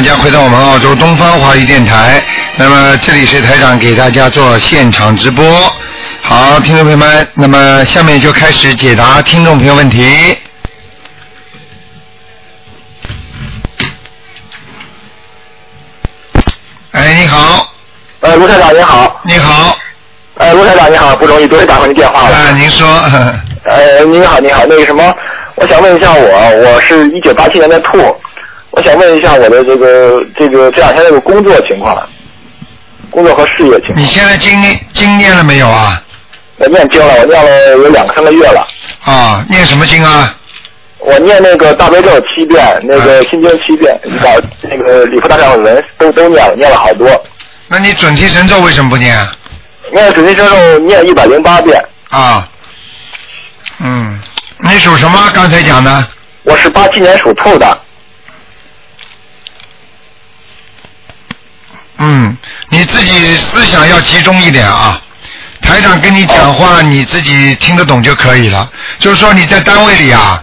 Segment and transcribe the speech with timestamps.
[0.00, 2.24] 大家回到我们澳洲东方华语电台。
[2.56, 5.44] 那么这里是台长给大家做现场直播。
[6.22, 10.38] 好，听众朋友们，那么下面就开始解答听众朋友问题。
[16.92, 17.70] 哎，你好，
[18.20, 19.76] 呃，卢台长您好，你好，
[20.36, 22.34] 呃，卢台长你好，不容易，终于打通您电话了。
[22.34, 22.88] 啊，您说，
[23.64, 25.14] 呃，您好，您好，那个什么，
[25.56, 27.98] 我想问一下我，我是一九八七年的兔，
[28.70, 32.08] 我想问一下我的这个这个这两天这个工作情况，
[33.10, 33.98] 工作和事业情况。
[33.98, 36.02] 你现在经经念了没有啊？
[36.56, 38.66] 我念经了，我念了有两三个月了。
[39.04, 40.36] 啊，念什么经啊？
[40.98, 44.30] 我念那个大悲咒七遍，那个心经七遍，把
[44.62, 47.08] 那个礼佛大忏悔文都都念了，念了好多。
[47.66, 49.34] 那你准提神咒为什么不念啊？
[49.92, 51.82] 念准提神咒念一百零八遍。
[52.10, 52.46] 啊，
[53.80, 54.20] 嗯，
[54.58, 55.30] 你属什么？
[55.34, 56.06] 刚才讲的。
[56.44, 57.80] 我是八七年属兔的。
[62.00, 62.36] 嗯，
[62.70, 65.00] 你自己思想要集中一点啊。
[65.60, 68.70] 台长跟你讲话，你自己听得懂就可以了。
[68.98, 70.42] 就是说你在单位里啊，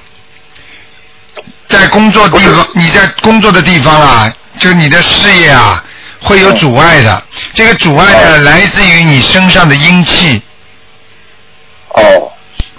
[1.68, 5.84] 在工作地方，你在工作的地方啊，就你的事业啊，
[6.22, 7.24] 会有阻碍的。
[7.54, 10.42] 这个阻碍呢，来自于你身上的阴气。
[11.90, 12.32] 哦。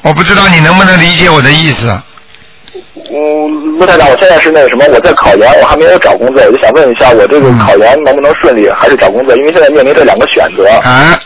[0.03, 2.01] 我不知道你能不能理解我的意思。
[3.11, 9.37] 嗯，陆太长，我现在是那个什么，我在考研，我还没有找工作，我就想问一下，我这个考研能不能顺利，还是找工作？
[9.37, 10.69] 因为现在面临这两个选择。
[10.83, 11.19] 啊。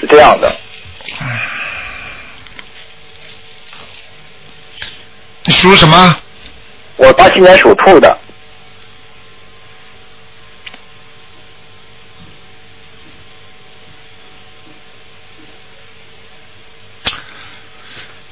[0.00, 0.52] 是这样的。
[5.44, 6.16] 你属什么？
[6.96, 8.18] 我八七年属兔的。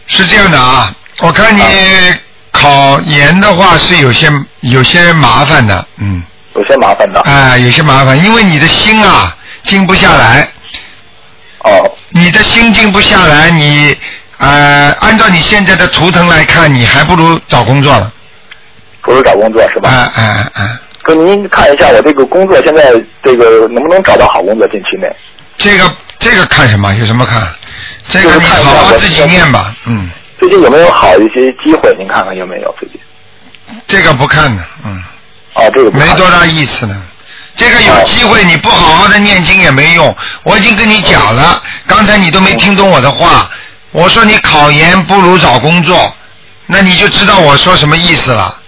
[0.06, 1.60] 是这样的啊，我看你
[2.62, 4.30] 考研的话是有些
[4.60, 6.22] 有些麻烦的，嗯。
[6.54, 7.20] 有些麻烦的。
[7.22, 10.48] 啊，有些麻烦，因为你的心啊静不下来。
[11.60, 11.90] 哦。
[12.10, 13.96] 你的心静不下来，你
[14.36, 18.12] 呃，按照你现在的图腾来看，你还不如找工作了。
[19.00, 19.88] 不如找工作是吧？
[19.88, 20.78] 哎哎哎！
[21.02, 22.92] 哥，您看一下我这个工作现在
[23.22, 24.68] 这个能不能找到好工作？
[24.68, 25.08] 近期内。
[25.56, 26.94] 这个这个看什么？
[26.94, 27.42] 有什么看？
[28.08, 30.10] 这个你好好自己念吧，嗯。
[30.42, 31.94] 最近有没有好一些机会？
[31.96, 33.00] 您看看有没有最近？
[33.86, 35.00] 这个不看的，嗯。
[35.54, 37.00] 哦，这个没多大意思呢。
[37.54, 40.16] 这个有机会你不好好的念经也没用。
[40.42, 43.48] 我已经跟你讲了，刚才你都没听懂我的话。
[43.92, 46.12] 我说你考研不如找工作，
[46.66, 48.61] 那你就知道我说什么意思了。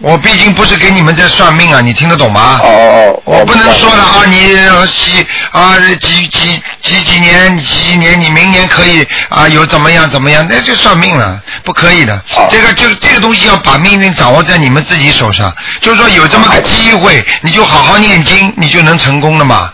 [0.00, 2.60] 我毕竟不是给你们在算命啊，你听得懂吗？
[2.62, 3.38] 哦哦。
[3.38, 4.38] 我不能说了啊，你
[4.86, 12.22] 几啊几几几几年几几年，你明年可以啊有怎么样怎么样，那就算命了，不可以的。
[12.48, 19.72] 这个就这个东西要把命运掌握在你们自己手上，就是说有这么个机会，你就好好念经，你就能成功了嘛。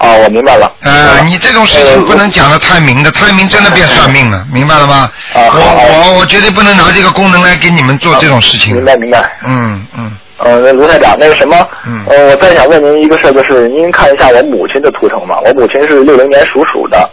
[0.00, 0.72] 啊，我明白了。
[0.80, 5.12] 呃，你这种事情不能讲的太明的，太明真的变算命了，明白了吗？
[5.34, 8.74] 啊，我我我绝对不能拿这个功能来给你们做这种事情。
[8.74, 9.36] 明白明白。
[9.44, 10.16] 嗯嗯。
[10.38, 15.38] 呃，卢台长，那个什么，嗯，呃，我再想问您一个事儿，就是您看一下我母亲的图腾嘛？
[15.44, 17.10] 我母亲是六零年属鼠的。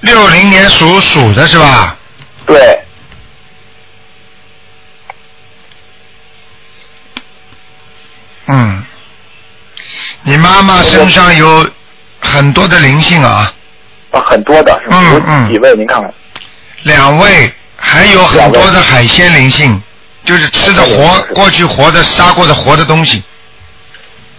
[0.00, 1.94] 六零年属鼠的是吧？
[2.46, 2.80] 对。
[8.46, 8.82] 嗯，
[10.22, 11.68] 你妈妈身上有
[12.20, 13.52] 很多的灵性啊。
[14.12, 14.96] 啊，很多的，是吧？
[15.02, 15.48] 嗯嗯。
[15.48, 15.74] 几位？
[15.76, 16.12] 您看看。
[16.82, 19.82] 两位，还有很多的海鲜灵性，
[20.24, 23.22] 就是吃的活，过去活的杀过的活的东西。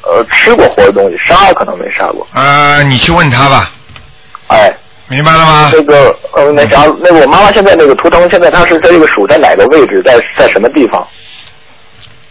[0.03, 2.25] 呃，吃过活的东西，杀可能没杀过。
[2.33, 3.71] 呃，你去问他吧。
[4.47, 4.73] 哎。
[5.09, 5.71] 明白了吗？
[5.73, 11.07] 那个，呃，那啥，那个我妈妈现在那个图腾，现在她是在这个属在哪个位置，在在什么地方？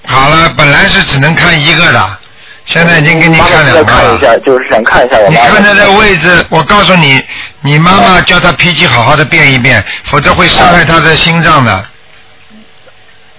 [0.07, 2.19] 好了，本来是只能看一个的，
[2.65, 3.85] 现在已经给你看两个了。
[3.85, 5.31] 看一下，就是想看一下我妈。
[5.31, 7.23] 你看他的位置，我告诉你，
[7.61, 11.87] 你妈妈叫她脾气好好的变一变，否则会伤害她的心脏的。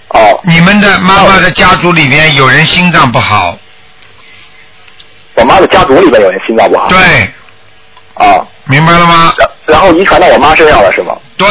[0.10, 0.40] 哦。
[0.44, 3.58] 你们的妈妈的家族里面有人心脏不好。
[5.36, 6.90] 我妈的家族里面有人心脏不好。
[6.90, 6.98] 对。
[8.16, 8.46] 啊。
[8.66, 9.34] 明白了吗？
[9.66, 11.16] 然后遗传到我妈身上了是吗？
[11.38, 11.48] 对，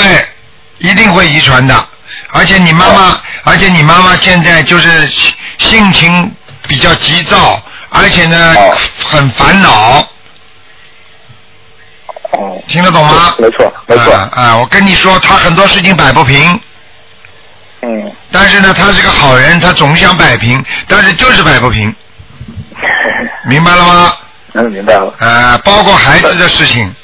[0.78, 1.74] 一定会遗传的。
[2.30, 5.06] 而且你妈妈，而且你妈妈现在就是
[5.58, 6.34] 性情
[6.68, 7.60] 比较急躁，
[7.90, 8.54] 而且呢
[9.04, 10.06] 很烦恼。
[12.32, 12.62] 哦。
[12.68, 13.34] 听得懂吗？
[13.38, 14.12] 没错，没错。
[14.14, 16.60] 啊，我跟你说，他很多事情摆不平。
[17.82, 18.12] 嗯。
[18.32, 21.94] 但是呢，他是个好人，他总想摆平，但是就是摆不平。
[23.46, 24.12] 明白了吗？
[24.54, 25.14] 嗯，明白了。
[25.18, 26.94] 啊，包括孩子的事情。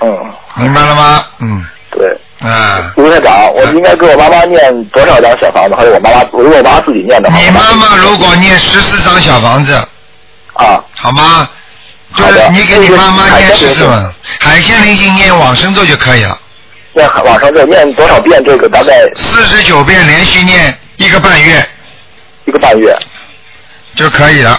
[0.00, 0.32] 嗯。
[0.56, 1.24] 明白了吗？
[1.38, 1.64] 嗯。
[1.92, 2.20] 对。
[2.44, 2.92] 啊。
[2.96, 5.74] 卢院长，我应该给我妈妈念多少张小房子？
[5.76, 9.74] 还有我妈妈，如果我妈自己念的话，你妈妈如果念十四张小房子，
[10.54, 11.48] 啊，好吗？
[12.14, 16.38] 就是你给你妈妈念十四文，海鲜灵性念往生咒就可以了，
[16.92, 18.42] 念往上咒念多少遍？
[18.44, 21.66] 这个大概四十九遍连续念一个半月
[22.44, 22.94] 一个半月。
[23.94, 24.58] 就可以了，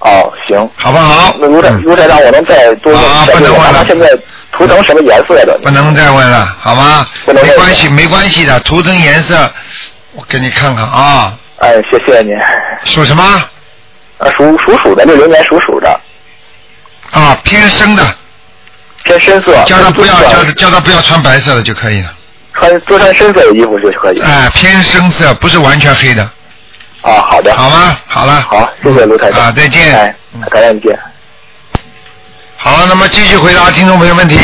[0.00, 0.70] 哦，行。
[0.76, 1.34] 好不好？
[1.40, 4.06] 那卢台嗯卢台长，我能再多问啊一下，不能问了我妈妈现在
[4.58, 5.56] 涂成什么颜色的？
[5.62, 7.06] 不能再问了，好吗？
[7.24, 9.50] 不能没关系，没关系的，涂成颜色，
[10.14, 12.32] 我给你看看啊，哎，谢谢你。
[12.84, 13.22] 属什么？
[14.18, 15.88] 啊，属属鼠的，六零年属鼠的，
[17.12, 18.04] 啊，偏深的，
[19.04, 19.62] 偏深色。
[19.64, 22.12] 叫他不要叫他叫他不要穿白色的就可以了。
[22.54, 24.20] 穿多穿深色的衣服就可以。
[24.20, 26.22] 哎，偏深色，不是完全黑的，
[27.02, 27.54] 啊，好的。
[27.56, 27.96] 好吗？
[28.08, 28.44] 好了。
[28.50, 29.40] 好，谢谢卢台长。
[29.44, 29.96] 啊，再见。
[29.96, 30.12] 哎，
[30.50, 30.98] 感恩见。
[32.60, 34.36] 好，那么继续回答听众朋友问题。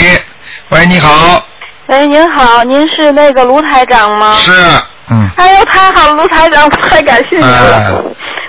[0.68, 1.44] 喂，你好，
[1.86, 4.34] 喂，您好，您是那个卢台长吗？
[4.34, 4.52] 是，
[5.10, 7.76] 嗯，哎呦，太好了，卢台长，太感谢您了。
[7.76, 7.92] 哎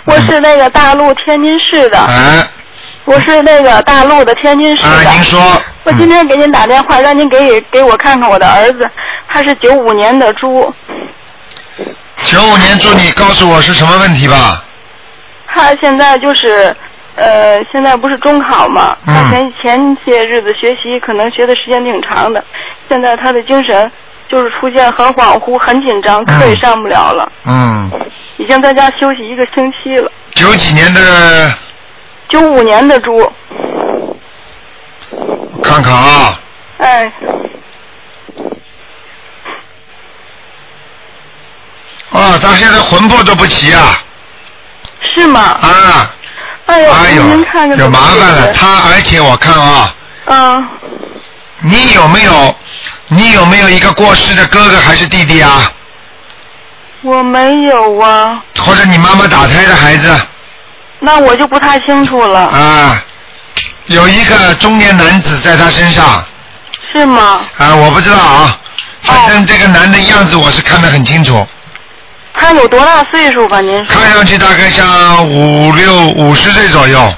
[0.06, 2.48] 我是那个大陆天津市的，哎，
[3.06, 4.88] 我是那个大陆的天津市的。
[4.88, 5.42] 啊，您说，
[5.84, 8.88] 我今天给您打电话，让您给给我看看我的儿子，
[9.28, 10.72] 他是九五年的猪，
[12.24, 14.64] 九五年猪你告诉我是什么问题吧？
[15.48, 16.76] 他现在就是，
[17.16, 18.98] 呃，现在不是中考嘛，
[19.30, 22.44] 前前些日子学习可能学的时间挺长的，
[22.90, 23.90] 现在他的精神
[24.28, 27.90] 就是出现很恍惚、很紧张，嗯课也上不了了，嗯，
[28.38, 30.12] 已经在家休息一个星期了。
[30.34, 31.54] 九几年的，
[32.28, 33.32] 九五年的猪，
[35.64, 36.40] 看看啊，
[36.80, 37.12] 哎，
[42.12, 44.04] 啊，他现在魂魄都不齐啊，
[45.14, 45.40] 是吗？
[45.40, 46.12] 啊，
[46.66, 48.52] 哎呦，哎呦您看看，有麻烦了。
[48.54, 49.94] 他而且我看啊，
[50.26, 50.68] 嗯，
[51.60, 52.56] 你有没有，
[53.08, 55.72] 你有没有一个过世的哥哥还是弟弟啊？
[57.02, 60.12] 我没有啊，或者你妈妈打胎的孩子
[61.00, 63.04] 那我就不太清楚了，啊？
[63.86, 66.26] 有一个中年男子在他身上
[66.92, 67.42] 是吗？
[67.58, 68.58] 啊，我不知道啊，
[69.04, 71.48] 反哦正这个男的样子我是看得很清楚，
[72.40, 73.62] 他有多大岁数吧？
[73.62, 77.14] 您看上去大概像五六五十岁左右。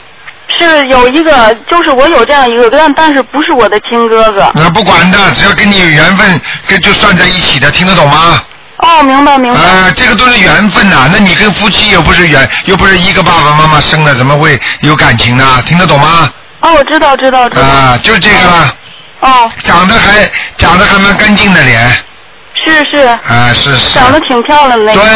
[0.57, 4.49] 是有一个，就是我有这样一个，但但是不是我的亲哥哥。
[4.55, 8.41] 那不管的，只要跟你有缘分，跟就算在一起的，听得懂吗？
[8.77, 9.59] 哦，明白明白。
[9.59, 15.61] 啊，这个都是缘分呐、那你跟夫妻又不是缘，又不是一个爸爸妈妈生的，怎么会有感情呢？
[15.65, 16.31] 听得懂吗？
[16.61, 17.61] 哦，我知道知道知道。
[17.61, 18.75] 啊，就这个了，
[19.19, 21.91] 哦，长得还长得还蛮干净的脸，
[22.67, 23.93] 是是，啊，是是。
[23.97, 25.01] 长得挺漂亮的那个。
[25.01, 25.09] 对，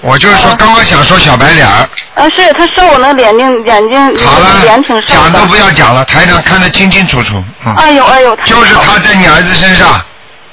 [0.00, 1.88] 我就是说，哦刚刚想说小白脸儿。
[2.14, 5.22] 啊，是他瘦那，眼睛眼睛好了脸挺，瘦的。
[5.22, 9.88] 讲都不要讲了，台长看得清清楚楚，嗯，哎呦哎呦，就是他在你儿子身上，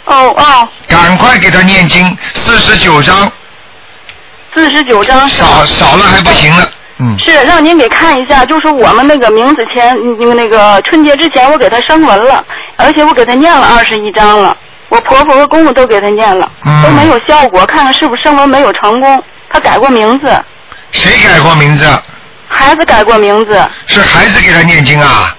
[0.05, 3.31] 哦哦，赶快给他念经，四十九章，
[4.53, 6.67] 四十九章少少了还不行了，
[6.97, 12.43] 嗯，是让您给看一下，就是我们那个名字前那个那个春节之前我给他升文了，
[12.77, 14.57] 而且我给他念了二十一章了，
[14.91, 19.23] 我婆婆和公公都给他念了，嗯都没有效果，看看是不是升文没有成功。
[19.49, 20.43] 他改过名字，
[20.91, 21.87] 谁改过名字？
[22.49, 25.33] 孩子改过名字，是孩子给他念经啊？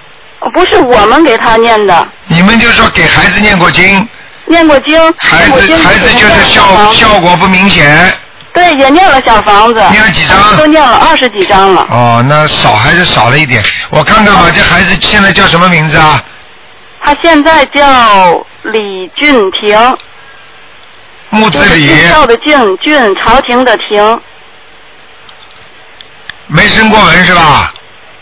[0.53, 4.07] 不是我们给他念的，你们就说给孩子念过经，
[4.45, 8.11] 念过经，孩子孩子就是效效果不明显。
[8.53, 11.87] 对，也念了小房子，念了几张都念了二十几张了。
[11.89, 13.63] 哦，那少还是少了一点。
[13.91, 16.23] 我看看吧，这孩子现在叫什么名字啊？
[17.03, 19.97] 他现在叫李俊廷，
[21.29, 24.21] 木子李，俊俏的俊，俊朝廷的廷，
[26.47, 27.73] 没生过文是吧？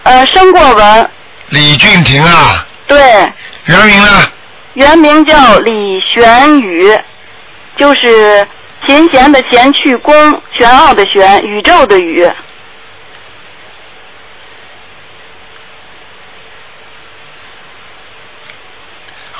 [0.03, 1.09] 呃，生过文，
[1.49, 2.99] 李俊廷啊，对，
[3.65, 4.31] 原名呢？
[4.73, 6.97] 原名叫李玄宇，
[7.77, 8.47] 就是
[8.87, 12.27] 琴弦的弦去弓，玄奥的玄，宇宙的宇。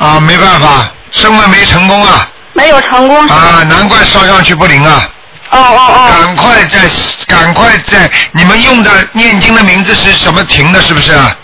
[0.01, 3.27] 啊，没办法，升文没成功啊，没有成功？
[3.27, 5.08] 啊，难怪烧上去不灵啊。
[5.51, 6.79] 哦哦哦，赶快在，
[7.27, 10.81] 赶快在，你们用的念经的名字是什么亭的？
[10.81, 11.36] 是不是啊？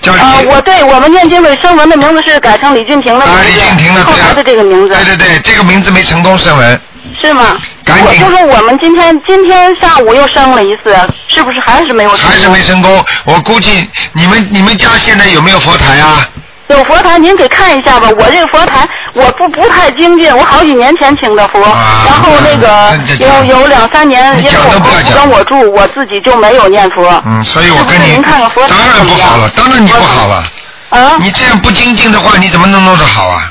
[0.00, 0.18] 叫李。
[0.18, 6.80] 啊，我对我们念经的声文的名字是改成李俊平的啊，李俊平的对啊后来的这个名字对对对，这个名字没成功升文。
[7.20, 7.58] 是吗？
[7.84, 10.96] 赶紧我就是我们今天今天下午又升了一次，
[11.28, 12.30] 是不是还是没有成功？
[12.30, 13.04] 还是没成功。
[13.24, 16.26] 我估计你们你们家现在有没有佛台啊？
[16.68, 18.08] 有佛台，您给看一下吧。
[18.18, 27.22] 我这个佛台我不不太精进，我好几年前请的佛，啊然后那个那这有有两三年，你因为我不讲都不要讲跟我住，我自己就没有念佛。
[27.26, 30.44] 嗯，所以我跟是不是您看看佛台当然不好了，当然你不好了。
[30.90, 33.50] 啊，你这样不精进的话，你怎么能弄得好啊？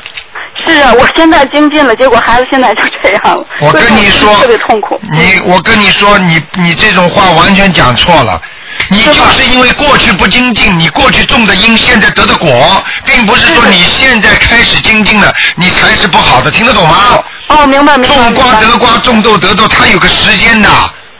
[0.65, 3.45] 是啊，我现在精进了，结果孩子现在就这样了。
[3.59, 4.99] 我跟你说，特别痛苦。
[5.09, 8.41] 你我跟你说，你你这种话完全讲错了。
[8.89, 17.23] 你就是因为过去不精进，你过去种的因，现在得的果，并不是说你现在开始精进了，你才是不好的，听得懂吗？
[17.47, 18.15] 哦，明白明白。
[18.15, 20.69] 种瓜得瓜，种豆得豆，它有个时间的。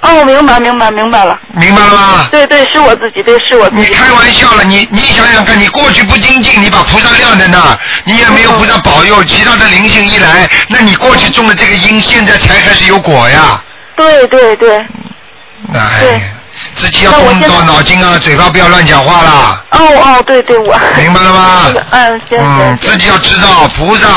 [0.02, 1.40] 哦，明白明白明白了。
[1.54, 2.28] 明白了吗？
[2.32, 3.88] 对对，是我自己，对是我自己。
[3.88, 13.62] 你开玩笑了，你你想想看，你过去不精进，你把菩萨晾在那儿，你也没有菩萨保佑，其他的灵性一来，那你过去种的这个因，现在才开始有果呀。
[13.96, 14.78] 对对对。
[15.74, 16.34] 哎。
[16.80, 19.64] 自己要动动脑筋啊，嘴巴不要乱讲话啦。
[19.72, 20.80] 哦哦，对对，我。
[20.98, 21.74] 明白了吗？
[21.92, 22.60] 嗯，行行。
[22.62, 24.08] 嗯，自己要知道，菩萨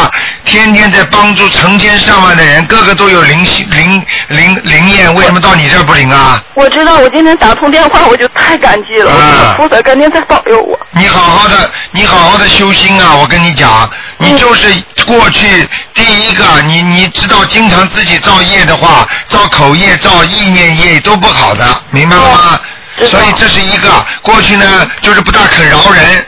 [0.45, 6.43] 天天在帮助成千上万的人，个个都有灵性灵灵灵验，为什么到你这儿不灵啊？
[6.55, 9.13] 我知道，我今天打通电话，我就太感激了。
[9.13, 9.55] 啊。
[9.57, 10.79] 菩萨，赶紧再保佑我。
[10.93, 13.15] 你好好的，你好好的修心啊！
[13.15, 14.69] 我跟你讲，你就是
[15.07, 22.61] 过去第一个，你你知道，经常自己造业的话，造口业、造意念业都不好的，明白了吗？
[23.09, 23.89] 所以这是一个
[24.21, 26.27] 过去呢，就是不大肯饶人。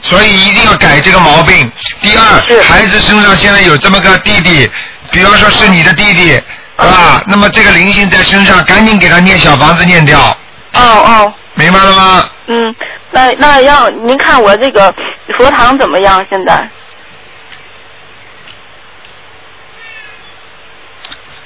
[0.00, 0.02] 嗯。
[0.02, 1.70] 所以一定要改这个毛病。
[2.00, 4.70] 第二，孩子身上现在有这么个弟弟，
[5.10, 6.42] 比方说是你的弟弟，是
[6.78, 7.22] 吧？
[7.26, 10.18] 那么这个灵性在身上，赶紧给他念小房子念掉。
[10.72, 11.34] 哦哦。
[11.54, 12.30] 明白了吗？
[12.46, 12.74] 嗯，
[13.10, 14.94] 那那要您看我这个
[15.36, 16.24] 佛堂怎么样？
[16.30, 16.66] 现在？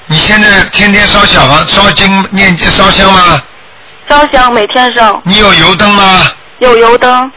[0.06, 3.42] 你现在天天烧小房、烧经、念烧香吗？
[4.08, 5.20] 烧香，每天烧。
[5.25, 6.30] 你有油灯吗？
[6.58, 7.32] 有油灯。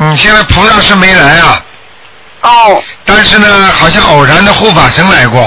[0.00, 1.64] 嗯，现在菩萨是没来啊。
[2.42, 2.82] 哦。
[3.04, 5.42] 但是呢，好像偶然的护法神来过。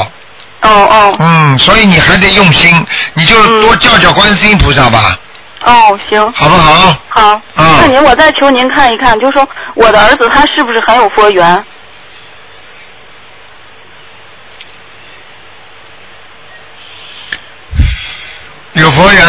[0.62, 1.16] 哦哦。
[1.20, 5.18] 嗯，所以你还得用心，你就多叫叫观世音菩萨吧。
[5.66, 6.32] 哦，行。
[6.34, 6.98] 好不好？
[7.10, 7.42] 好。
[7.56, 11.66] 那您，我再求您看一看，就说我的儿子他是不是很有佛缘？
[18.74, 19.24] 有佛缘，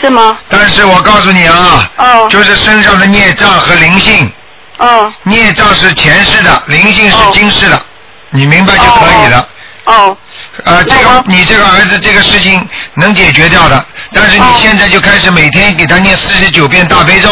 [0.00, 0.38] 是吗？
[0.48, 4.30] 但是我告诉你啊，哦，就是身上的孽障和灵性，
[4.78, 7.80] 哦，孽障是前世的，灵性是今世的，
[8.30, 9.48] 你明白就可以了。
[9.84, 10.16] 哦，
[10.64, 17.30] 呃，这个你这个儿子这个事情能解决掉的，但是你现在就开始每天给他念四十九遍大悲咒，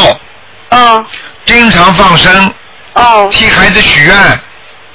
[0.70, 1.06] 嗯，
[1.44, 2.52] 经常放生，
[2.94, 4.40] 哦，替孩子许愿，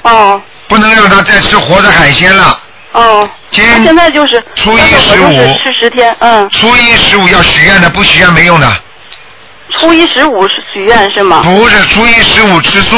[0.02, 2.60] 哦，不能让他再吃活的海鲜了。
[2.94, 6.50] 哦，现在就是初一十五吃十天，嗯。
[6.50, 8.68] 初一十五要许愿的，不许愿没用的。
[9.72, 11.42] 初一十五是许愿是吗？
[11.44, 12.98] 不是，初一十五吃素。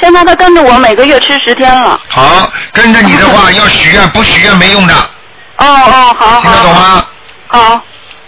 [0.00, 2.00] 现在他跟着我每个月吃十天了。
[2.08, 4.94] 好，跟着你的话要许愿，不许愿没用的。
[4.94, 6.40] 哦哦，好。
[6.40, 7.06] 听得懂吗？
[7.48, 7.80] 好。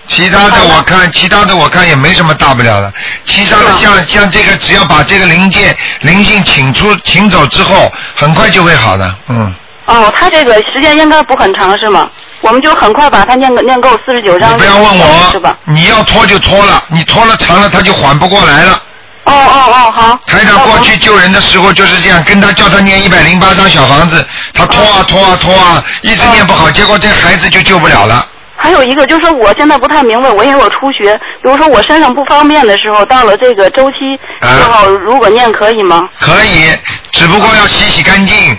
[0.06, 2.92] 其他的我看，其他的我看也没什么大不了的。
[3.24, 9.54] 其他的像像这个，只要把这个灵界灵性请出请走之后，很快就会好的，嗯。
[9.86, 12.10] 哦，他这个时间应该不很长是吗？
[12.40, 14.54] 我们就很快把它念个念够四十九章。
[14.54, 15.56] 你不要问我，是吧？
[15.64, 18.82] 你要拖就拖了，你拖了长了他就缓不过来了。
[19.24, 20.18] 哦哦哦，好。
[20.26, 28.26] 台长过去救人的时候就是这样，跟他叫他念一百零八张小房子，他拖啊拖啊拖啊，一直念不好，结果这孩子就救不了了。
[28.62, 33.96] 还有一个就是说我现在不太明白，我因为我初学，比如说我身上不方便的时候，到了这个周期
[34.42, 36.06] 时候，如果念可以吗？
[36.20, 36.70] 可以，
[37.10, 38.58] 只不过要洗洗干净。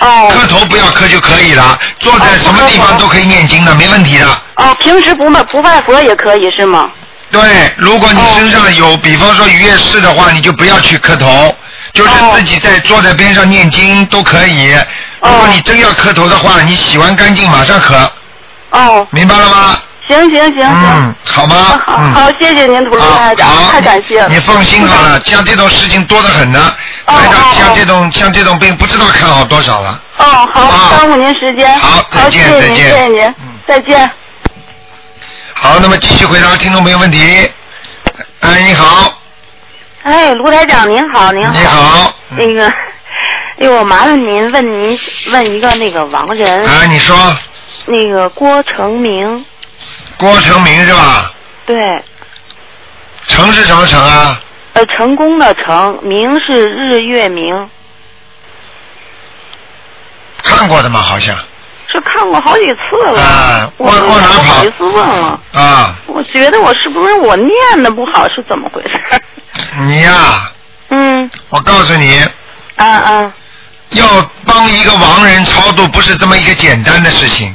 [0.00, 4.26] 哦，磕头不要磕就可以了，坐在什么地方都可以念经的，没问题的。
[4.56, 6.90] 哦，平时不拜不拜佛也可以是吗？
[7.30, 11.54] 对，如果你身上有，比方说愉悦事的话，你就不要去磕头，
[11.92, 14.74] 就是自己在坐在边上念经都可以。
[15.22, 18.10] 如果你真要磕头的话，你洗完干净马上磕。
[18.70, 19.06] 哦。
[19.10, 19.78] 明白了吗？
[20.08, 20.66] 行行行行。
[20.66, 21.80] 嗯，好吗？
[21.86, 24.28] 好，好，谢谢您，涂卢台长，太感谢了。
[24.28, 26.74] 你放心好了，像这种事情多得很呢。
[27.06, 30.02] 台长，像这种像这种病，不知道看好多少了。
[30.18, 31.78] 哦，好，耽误您时间。
[31.78, 33.34] 好，再见，再见，谢谢您，
[33.66, 34.10] 再见。
[35.54, 37.50] 好，那么继续回答听众朋友问题。
[38.40, 39.18] 哎，你好。
[40.02, 41.52] 哎，卢台长您好，您好。
[41.52, 42.14] 你好。
[42.30, 42.66] 那个，
[43.58, 44.98] 哎，我麻烦您问您
[45.32, 46.64] 问一个那个王人。
[46.64, 47.36] 啊，你说。
[47.86, 49.44] 那个郭成明。
[50.16, 51.32] 郭成明是吧？
[51.66, 52.02] 对。
[53.26, 54.40] 成是什么成啊？
[54.80, 57.44] 呃，成功的成，明是日月明。
[60.42, 60.98] 看过的吗？
[60.98, 61.36] 好像。
[61.92, 63.20] 是看过好几次了。
[63.20, 64.34] 啊，我往哪跑？
[64.36, 65.40] 不好意思问了。
[65.52, 65.98] 啊。
[66.06, 69.22] 我觉得我是不是我念的不好，是怎么回事？
[69.80, 70.50] 你呀。
[70.88, 71.30] 嗯。
[71.50, 72.18] 我告诉你。
[72.76, 73.32] 啊啊。
[73.90, 74.06] 要
[74.46, 77.54] 帮一个亡人超度，不是这么一个简单的事情。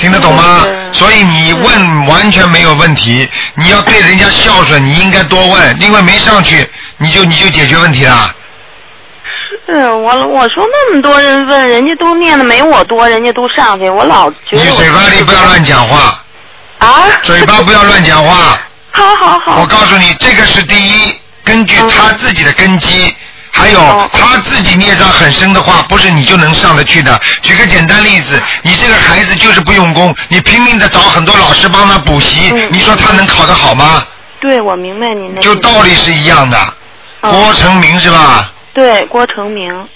[0.00, 0.66] 听得懂吗？
[0.92, 8.34] 所以你问完全没有问题，你要对人家孝顺，你应该多问，另外没上去，你就你就解决问题了。
[9.66, 16.24] 是我我说那么多人问，人家都念的没我多，人家都上去，我老觉得我你嘴巴里不要乱讲话，
[16.78, 18.58] 啊，嘴巴不要乱讲话。
[18.92, 23.14] 好好好，我告诉你，这个是第一，根据他自己的根基，
[23.60, 27.20] 还有哦他自己孽障很深的话，不是你就能上得去的。
[27.42, 34.04] 举个简单例子，你这个孩子就是不用功，你拼命的找很多老师帮他补习，嗯你说他能考得好吗？
[34.40, 36.58] 对我明白您的，就道理是一样的。
[37.22, 38.50] 嗯郭成明是吧？
[38.72, 39.88] 对郭成明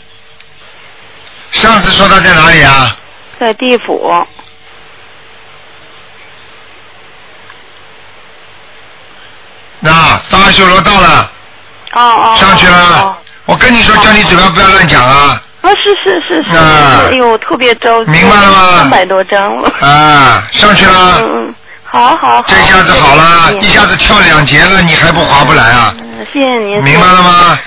[1.52, 2.94] 上次说他在哪里啊？
[3.40, 4.26] 在地府，
[9.80, 11.32] 那大修罗到了，
[11.92, 13.18] 哦哦，上去哦了。
[13.46, 15.40] 我跟你说，叫你嘴巴不要乱讲啊！
[15.62, 17.02] 啊，是是是是，啊。
[17.10, 18.78] 哎呦，特别着急，明白了吗？
[18.78, 19.56] 三百多张。
[19.60, 21.20] 了，啊，上去了。
[21.20, 25.94] 嗯嗯，好好好，这下子好了，一下子跳两节了，你还不划不来啊？
[26.00, 27.58] 嗯谢谢您，明白了吗？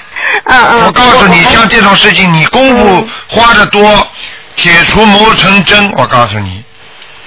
[0.45, 3.09] 嗯嗯，我告诉你，像这种事情，你功夫嗯。
[3.27, 4.07] 花的多，
[4.55, 5.91] 铁杵磨成针。
[5.97, 6.63] 我告诉你，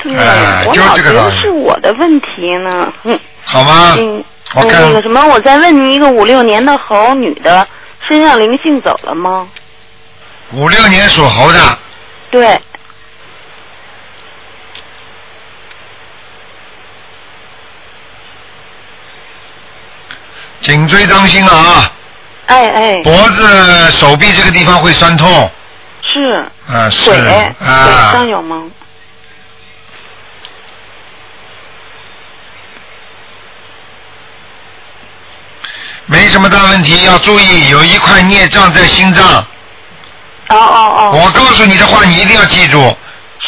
[0.02, 3.94] 对，哎就我老觉这个是我的问题呢，嗯好吗？
[3.98, 4.22] 嗯，
[4.54, 4.82] 我看。
[4.82, 7.66] 嗯那个什么，我再问你一个五六年的猴女的，
[8.08, 9.48] 身上灵性走了吗？
[10.52, 11.60] 五六年属猴的，
[12.32, 12.60] 对，
[20.60, 21.92] 颈椎当心了啊，
[22.46, 25.50] 哎哎，脖子、手臂这个地方会酸痛。
[26.02, 26.44] 是。
[26.66, 27.10] 啊，是。
[27.10, 28.64] 腿腿啊上，有吗？
[36.10, 39.24] 没什么大问题，要注意，有一块孽障在心脏。
[40.48, 42.96] 哦哦哦，我告诉你的话，你一定要记住。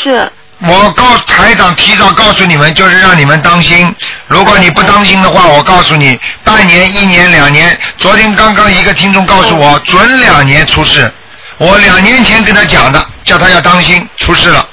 [0.05, 3.93] 是我告台长提早告诉你们，就是让你们当心。
[4.29, 7.77] 如果你不当心的话，我告诉你，半年、一年、两年。
[7.99, 11.13] 昨天刚刚一个听众告诉我，准两年出事。
[11.59, 14.69] 我两年前跟他讲的，叫他要当心，出事了，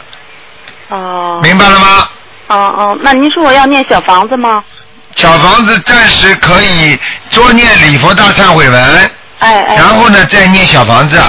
[0.89, 2.07] 哦明白了吗？
[2.49, 4.63] 哦哦，那您说我要念小房子吗？
[5.19, 6.97] 小房子暂时可以
[7.31, 11.21] 多念礼佛大忏悔文，哎哎，然后呢再念小房子，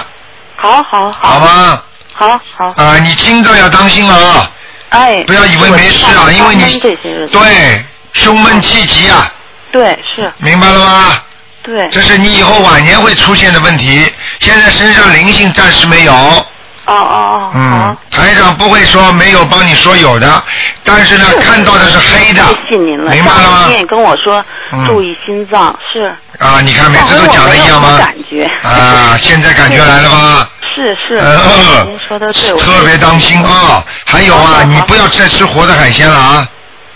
[0.55, 1.83] 好好好，好吗？
[2.13, 4.15] 好好，啊，你心脏要当心了。
[4.15, 4.53] 啊，
[4.91, 9.33] 哎，不要以为没事啊，因为你对胸闷气急啊，
[9.73, 11.23] 对是，明白了吗？
[11.65, 14.09] 对，这是你以后晚年会出现的问题。
[14.39, 16.47] 现在身上灵性暂时没有，
[16.91, 20.43] 哦哦哦，嗯，，台长不会说没有帮你说有的，
[20.85, 27.97] 但是呢，看到的是黑的太，信您了，明白了吗跟我说嗯注意心脏，是，啊，你看每次都讲的一样吗？
[27.99, 30.51] 感觉啊，现在感觉来了吧？
[30.75, 33.85] 是是，呃您说的对，我特别当心啊！
[34.05, 36.49] 还有啊，你不要再吃活的海鲜了啊！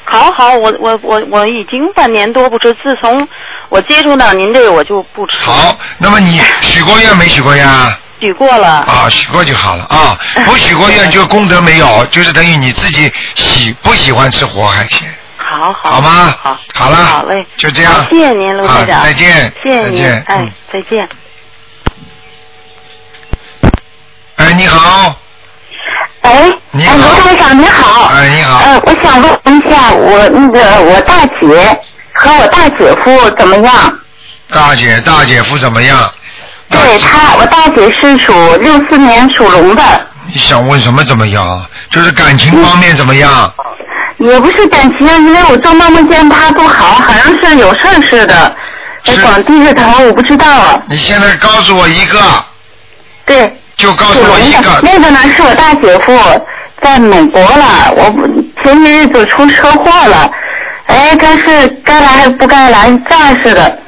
[0.05, 3.27] 好好，我我我我已经半年多不吃，自从
[3.69, 5.39] 我接触到您这个，我就不吃。
[5.39, 7.99] 好，那么你许过愿没许过愿啊？
[8.25, 8.69] 许过了。
[8.87, 10.19] 啊，许过就好了啊！
[10.47, 15.07] 不许过愿就功德没有，就是等于你自己喜不喜欢吃活海鲜。
[15.51, 15.91] 好好。
[15.91, 16.59] 好吗好。
[16.75, 17.47] 好了好嘞。
[17.57, 19.01] 就这样谢谢您，卢队长。
[19.01, 21.09] 啊再见谢谢您再见，哎嗯，再见。
[24.37, 25.15] 哎，你好，
[26.23, 28.07] 哎，你好哎，卢台长你好。
[28.07, 31.81] 哎你好呃，我想问一下，我那个我大姐
[32.15, 33.99] 和我大姐夫怎么样？
[34.51, 36.11] 大姐大姐夫怎么样？
[36.75, 39.83] 大对姐他，我大姐是属六四年属龙的，
[40.27, 41.69] 你想问什么怎么样啊？
[41.91, 43.53] 就是感情方面怎么样？
[44.19, 48.57] 也不是感情，因为我做梦梦见他不好，好像是有事儿似的，
[49.05, 50.83] 是光低着头，我不知道啊。
[50.89, 52.19] 你现在告诉我一个，
[53.27, 54.81] 对，就告诉我一个。
[54.83, 56.17] 那个呢是我大姐夫
[56.81, 58.15] 在美国了，我
[58.63, 60.31] 前些日子出车祸了，
[60.87, 63.79] 哎，他是该来还是不该来，这样似的。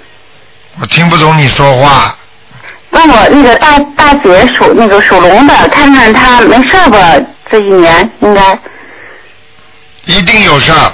[0.80, 2.14] 我听不懂你说话。
[2.96, 6.98] 问我那个大大姐属那个属龙的，看看她没事吧？
[7.50, 8.58] 这一年应该
[10.06, 10.92] 一定有事儿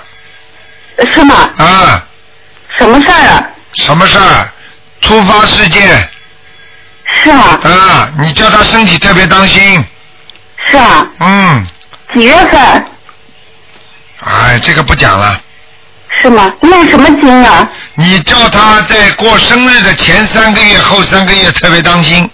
[1.12, 1.48] 是吗？
[1.56, 2.04] 啊！
[2.78, 3.46] 什么事儿啊？
[3.74, 4.52] 什么事儿？
[5.00, 6.08] 突发事件
[7.22, 7.58] 是吗？
[7.62, 8.10] 啊！
[8.18, 9.84] 你叫她身体特别当心。
[10.66, 11.06] 是啊。
[11.20, 11.66] 嗯，
[12.14, 12.86] 几月份？
[14.24, 15.40] 哎，这个不讲了。
[16.20, 16.52] 是吗？
[16.60, 17.68] 念什么经啊？
[17.94, 22.28] 你叫他在过生日的前三个月、后三个月特别当心，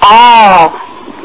[0.00, 0.72] 哦，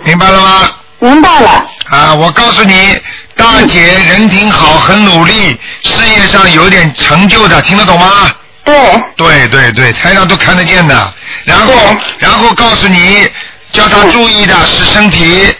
[0.04, 0.72] 明白了吗？
[1.00, 1.66] 明白了。
[1.88, 3.00] 啊，我告诉你，
[3.36, 8.32] 大姐人挺好，很努力，事业上有点成就的，听得懂吗？
[8.64, 11.14] 对，对对对，台上都看得见的。
[11.44, 11.74] 然后，
[12.18, 13.30] 然后告诉你，
[13.72, 15.54] 叫他注意的是身体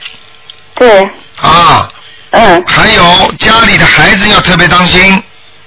[0.76, 1.88] 对，啊，
[2.38, 5.24] 嗯还有家里的孩子要特别当心，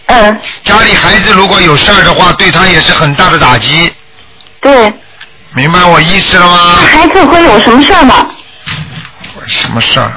[0.07, 3.91] 嗯，家里孩子如果有事儿的话，对他也是很大的打击，
[4.61, 4.93] 对，
[5.55, 6.77] 明白我意思了吗？
[6.87, 8.27] 孩子会有什么事儿吗？
[9.47, 10.13] 什么事儿？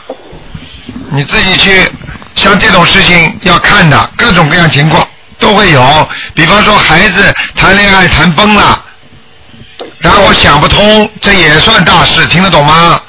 [1.10, 1.90] 你自己去，
[2.36, 5.08] 像这种事情要看的，各种各样情况
[5.40, 6.10] 都会有。
[6.34, 8.84] 比方说孩子谈恋爱谈崩了，
[10.00, 13.02] 然后想不通，这也算大事，听得懂吗？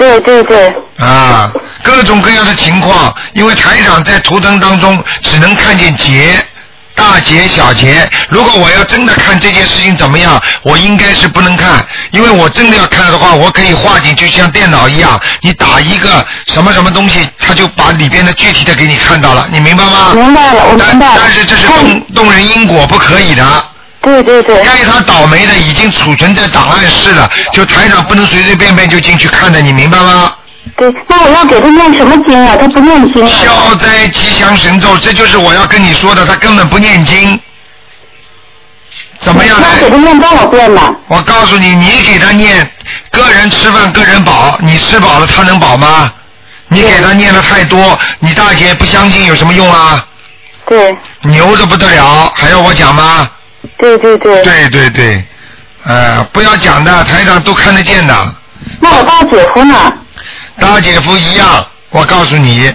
[0.00, 6.34] 对对对，啊，各种各样的情况，因为台长在图腾当中只能看见劫。
[6.92, 20.12] 大劫小劫，如果我要真的看这件事情怎么样，我应该是不能看，因为我真的要看的话，我可以画进去，像电脑一样，你打一个什么什么东西，它就把里边的具体的给你看到了，你明白吗？
[20.14, 21.20] 明白了，我但明白了。
[21.22, 23.44] 但是这是动动人因果，不可以的。
[24.02, 30.34] 对对对，该他倒霉的已经储存在档案室了，就台长不能随随便便就进去看的，你明白吗？
[30.76, 32.56] 对，那我要给他念什么经啊？
[32.58, 33.28] 他不念经啊。
[33.28, 37.38] 消灾吉祥神咒，这就是我要跟你说的，他根本不念经。
[39.20, 39.90] 怎么样那给？
[39.90, 40.94] 他念多少遍呢？
[41.08, 42.70] 我告诉你，你给他念，
[43.10, 46.10] 个人吃饭个人饱，你吃饱了他能饱吗？
[46.68, 50.06] 你给他念的太多，你大姐不相信有什么用啊？
[50.66, 53.28] 对牛的不得了，还要我讲吗？
[53.80, 54.42] 对对对。
[54.42, 55.24] 对对对，
[55.84, 58.34] 呃，不要讲的，台上都看得见的。
[58.78, 59.74] 那我大姐夫呢？
[60.58, 62.72] 大姐夫一样，我告诉你，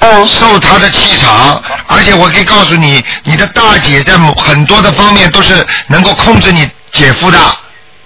[0.00, 7.38] 嗯受他的气场，而且我可以告诉你，你的大姐在某很多的方面都是能够控制你姐夫的。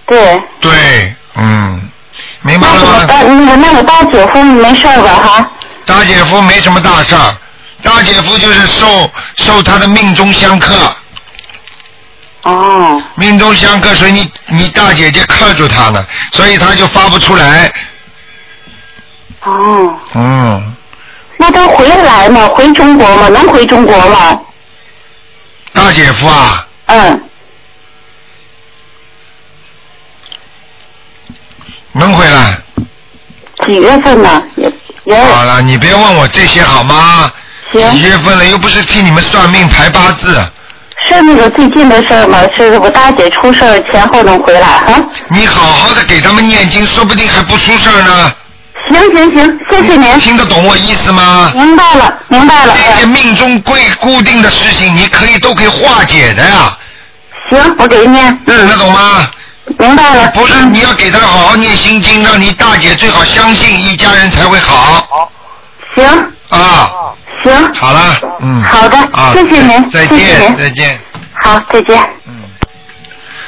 [0.07, 0.43] 对。
[0.61, 1.89] 对，嗯，
[2.43, 3.05] 明白了吗？
[3.07, 5.51] 那我那个大姐夫没事吧哈？
[5.87, 7.37] 大姐夫没什么大事儿，
[7.83, 10.75] 大姐夫就是受受他的命中相克，
[12.42, 17.72] 哦命中相克，所以你你大姐姐克住他了，所以他就发不出来。
[19.42, 20.74] 哦，嗯，
[21.38, 22.48] 那他回来吗？
[22.55, 23.29] 回中国吗？
[23.29, 24.40] 能回中国吗？
[25.72, 27.22] 大姐夫啊，嗯，
[31.92, 32.59] 能回来。
[33.66, 34.42] 几月份呢？
[34.57, 34.72] 也
[35.05, 37.31] 也好了，你别问我这些好吗？
[37.72, 40.42] 几月份了，又不是替你们算命排八字。
[41.11, 42.38] 是那个最近的事儿吗？
[42.57, 44.94] 是我大姐出事儿前后能回来啊？
[45.29, 48.33] 你好好的给他们念经，说不定还不出事儿呢。
[48.88, 50.18] 行行行，谢谢您。
[50.20, 51.53] 听得懂我意思吗？
[51.55, 52.75] 明白了，明白了。
[52.77, 56.77] 这些命中规固定的事情，你可以都可以化解的呀，
[57.51, 58.40] 行，我给你念。
[58.46, 59.29] 嗯，那懂吗？
[59.79, 60.31] 明白了。
[60.31, 65.31] 不是，你要给他好好念心经，让你大姐最好相信一家人才会好好
[65.94, 66.05] 行
[66.48, 67.14] 啊。
[67.42, 68.62] 行，好了，嗯。
[68.62, 71.00] 好的啊，谢谢您再谢谢见，您再见。
[71.33, 71.98] 好，再见。
[72.26, 72.35] 嗯。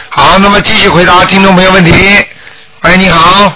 [0.09, 1.93] 好，那么继续回答听众朋友问题。
[2.83, 3.53] 喂，你好。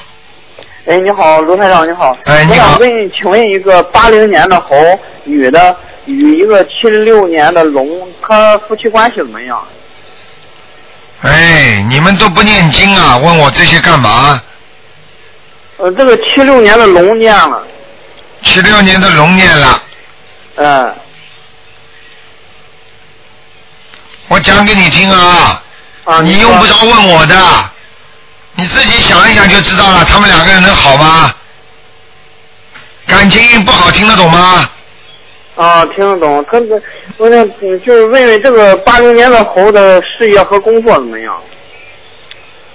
[0.87, 2.16] 哎，你好，卢台长，你好。
[2.27, 4.77] 哎你好我想问，请问一个八零年的猴
[5.25, 7.87] 女的与一个七六年的龙，
[8.22, 9.59] 她夫妻关系怎么样？
[11.22, 13.16] 哎，你们都不念经啊？
[13.16, 14.40] 问我这些干嘛？
[15.79, 17.66] 呃，这个七六年的龙念了，
[18.47, 19.83] 七六年的龙年了，
[20.55, 20.95] 嗯，
[24.29, 25.63] 我讲给你听啊。
[26.05, 27.37] 啊，你用不着问我的，
[28.55, 30.05] 你自己想一想就知道了。
[30.05, 31.35] 他们两个人能好吗？
[33.09, 34.71] 感情不好，听得懂吗？
[35.57, 36.45] 啊，听得懂。
[36.51, 36.81] 他这，
[37.19, 41.37] 我想嗯就是问问这个八零年的猴的事业和工作怎么样？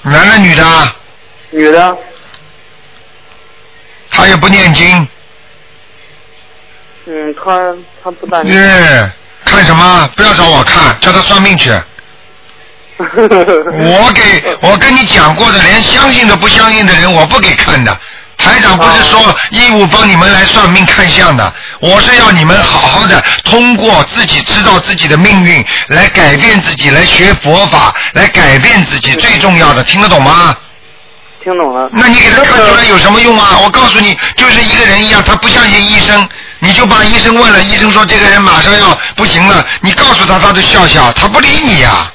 [0.02, 0.96] 男的女的？
[1.52, 1.98] 女的，
[4.10, 5.08] 他也不念经。
[7.46, 8.42] 嗯，她她不但。
[8.46, 9.12] 嗯，
[9.46, 10.10] 看什么？
[10.16, 11.72] 不要找我看，叫他算命去。
[13.02, 17.98] 我给我跟你讲过的，连相信都不相信的人，我不给看的。
[18.38, 19.20] 台长不是说
[19.52, 29.14] 义务帮你们来算命看相的，我是要你们好好的通过自己知道自己的命运，来改变自己，来学佛法，来改变自己。
[29.16, 30.56] 最重要的，听得懂吗？
[31.44, 31.90] 听懂了。
[31.92, 33.60] 那你给他看出来有什么用啊？
[33.64, 36.28] 我告诉你，就是一个人一样，他不相信医生，
[36.63, 42.13] 你就把医生问了，医生说这个人马上要不行了，你告诉他，他就笑笑，他不理你呀、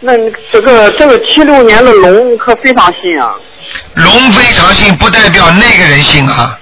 [0.00, 3.34] 那你这个这个七六年的龙可非常信啊。
[3.94, 6.60] 龙非常信，不代表那个人信啊。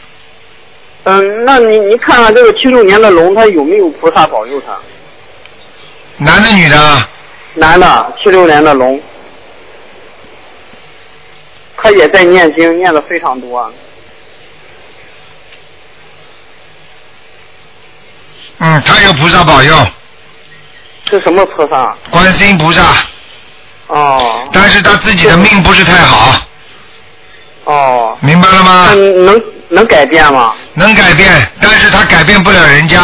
[1.05, 4.79] 嗯，那你你看看这个七六年的龙，他有没有菩萨保佑他？
[6.19, 7.09] 男的女的？
[7.55, 9.01] 男的，七六年的龙，
[11.77, 13.73] 他也在念经，念的非常多。
[18.59, 19.87] 嗯，他有菩萨保佑，
[21.11, 21.95] 是什么菩萨？
[22.11, 22.83] 观世音菩萨，
[23.87, 26.41] 哦但是他自己的命不是太好，
[27.65, 28.89] 哦，明白了吗？
[28.93, 30.55] 嗯，能能改变吗？
[30.75, 33.01] 能改变，但是他改变不了人家，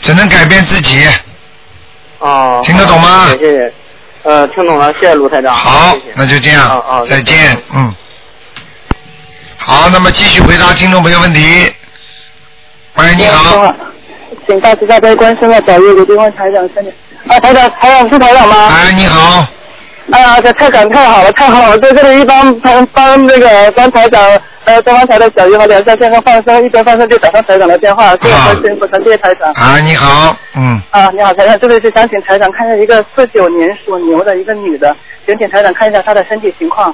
[0.00, 1.06] 只能改变自己。
[2.18, 2.62] 哦。
[2.64, 3.72] 听得懂吗谢谢谢谢。
[4.22, 5.54] 呃，听懂了，谢谢卢台长。
[5.54, 7.94] 好谢谢，那就这样，哦哦再见，嗯。
[9.58, 11.72] 好，那么继续回答听众朋友问题。
[12.94, 13.74] 喂，你好，
[14.50, 16.92] 请大慈大悲观世音保佑给电话台长三点。
[17.28, 18.68] 啊，台长，台长是台长吗？
[18.68, 19.46] 哎，你好，
[20.10, 21.78] 哎呀，这太感太好了，太好了！
[21.78, 24.20] 在这里一帮帮帮那个帮台长
[24.64, 29.52] 呃东方台的小鱼和梁下先生放生，一边放生就打上台长的电话，谢谢观世音菩萨，谢谢台长。
[29.52, 36.92] 啊，你好，嗯，啊，你好，台长，这里是想请台长看一下一个四九年属牛的一个女的，请请台长看一下她的身体情况。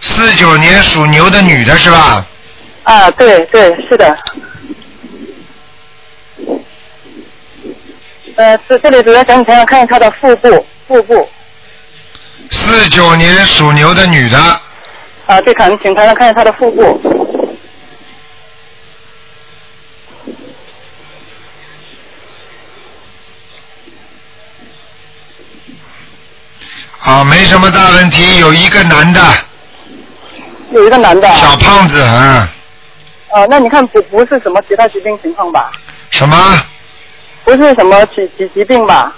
[0.00, 2.24] 四九年属牛的女的是吧？
[2.84, 4.16] 啊，对对，是的。
[8.36, 11.28] 呃，这这里主要想你台长看她的腹部，腹部。
[12.50, 14.38] 四九年属牛的女的，
[15.26, 17.00] 啊，对，看，请台上看一下她的腹部。
[27.00, 29.20] 啊，没什么大问题，有一个男的，
[30.72, 31.26] 有一个男的。
[31.36, 32.52] 小胖子，啊，
[33.30, 35.72] 哦，那你看不不是什么其他疾病情况吧？
[36.10, 36.36] 什么？
[37.46, 39.14] 不是什么疾疾疾病吧？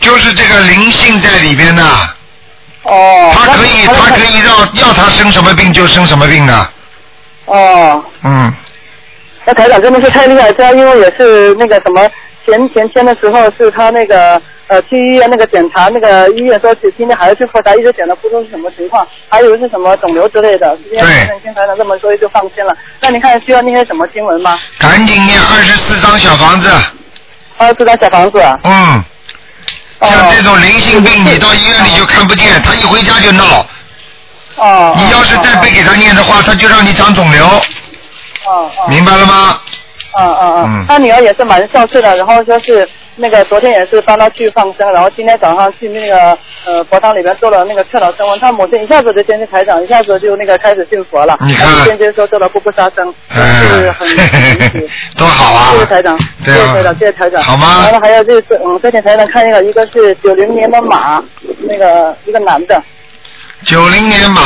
[0.00, 1.82] 就是这个灵性在里边呢，
[2.82, 3.32] 哦。
[3.32, 6.68] 他可以，他可以让要他生什么病就生什么病的，
[7.46, 8.52] 哦，嗯，
[9.44, 12.10] 那台长真的是太厉害，他因为也是那个什么
[12.44, 20.76] 前前天的时候是他那个呃去医院那个检查，那个医院说今天还要去复查，一直检查不出是什么情况，还以为是什么肿瘤之类的。
[20.90, 22.74] 今天台长听台长这么说就放心了。
[23.00, 24.58] 那你看需要那些什么经文吗？
[24.78, 26.70] 赶紧念二十四张小房子，
[27.58, 28.58] 二十四张小房子啊。
[28.64, 29.04] 嗯，
[30.00, 33.44] 像这种零性病，你到医院里就看不见，他一回家就闹。
[34.56, 34.94] 哦。
[34.96, 38.88] 你要是再不给他念的话，他就让你长肿瘤，哦哦。
[38.88, 39.60] 明白了吗？
[40.16, 51.66] 嗯嗯嗯嗯，他女儿也是蛮孝顺的，然后说是那个昨天也是帮他去放生，然后今天早上去那个呃佛堂里边做了那个劝导声闻，他母亲一下子就坚持台长，一下子就那个开始信佛了，你看。
[51.66, 54.90] 他间接说做了步步杀生，是很神奇。
[55.16, 55.72] 多好啊！
[55.72, 57.42] 谢谢台长，谢谢台长，谢谢台长。
[57.42, 57.82] 好吗？
[57.84, 61.22] 然后还有就是，嗯，再请台长看一个，一个是九零年的马，
[61.60, 62.82] 那个一个男的，
[63.64, 64.40] 九零年马，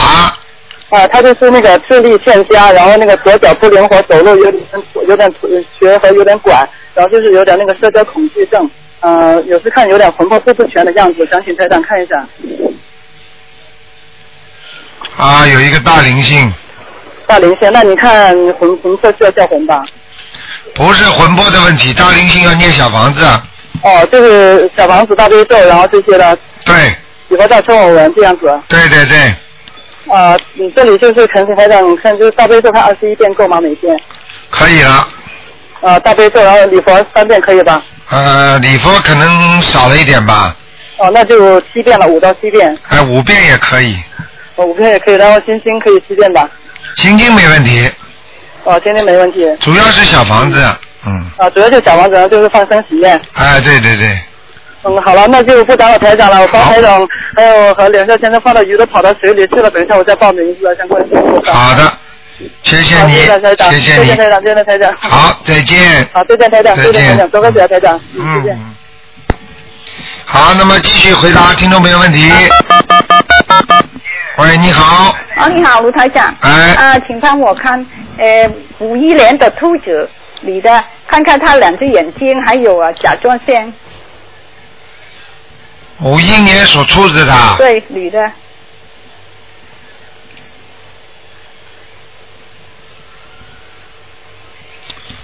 [0.90, 4.64] 啊，他就是那个智力欠佳，然后那个左脚不灵活，走路有点
[5.06, 5.30] 有点
[5.78, 6.54] 瘸和有点拐，
[6.94, 8.70] 然后就是有点那个社交恐惧症，
[9.00, 12.26] 呃，有时看有点魂魄不全的样子，想请台长看一下。
[15.16, 16.52] 啊，有一个大灵性，
[17.26, 19.84] 大灵性，那你看魂魂魄需要叫魂吧？
[20.74, 23.24] 不是魂魄的问题，大灵性要念小房子，
[23.82, 26.94] 哦，就是小房子、大悲咒，然后这些的，对，
[27.28, 28.60] 以后再称我文这样子。
[28.68, 29.34] 对对对，
[30.10, 33.60] 啊、你这里就是陈请台长看，就是大悲咒看二十一遍够吗？
[33.60, 33.96] 每天？
[34.50, 35.08] 可以了。
[35.80, 37.82] 啊、大悲咒，然后礼佛三遍可以吧？
[38.10, 40.56] 呃，礼佛可能少了一点吧，
[40.96, 43.96] 哦，那就七遍了，五到七遍，哎，五遍也可以，
[44.56, 46.48] 哦，五遍也可以，然后心经可以七遍吧？
[46.96, 47.88] 心经没问题，
[48.64, 49.40] 哦，今天没问题。
[49.60, 50.58] 主要是小房子，
[51.06, 53.20] 嗯，啊，主要就小房子，然后就是放生许愿。
[53.34, 54.18] 哎，对对对，
[54.84, 56.40] 嗯，好了，那就不打扰台长了。
[56.40, 61.50] 我帮台长还有和梁少先生放的鱼都跑到水里去了，等一下我再报名字相关信息。
[61.50, 61.92] 好的，
[62.62, 64.94] 谢谢好，你谢谢台，长，谢谢台长，谢谢台长。
[65.00, 66.08] 好，再见。
[66.12, 67.28] 好，再见台长，再再见台长，见。
[67.30, 68.56] 多谢台长，嗯，再见。
[68.56, 68.74] 嗯。
[70.24, 72.30] 好，那么继续回答听众朋友问题。
[74.36, 76.32] 喂，你好，哦，你好，卢台长。
[76.42, 77.84] 哎啊，请帮我看，
[78.16, 80.08] 呃，五一年的兔子
[80.42, 83.72] 女的，看看她两只眼睛，还有啊甲状腺。
[86.00, 88.30] 五一年属兔子的，对，女的。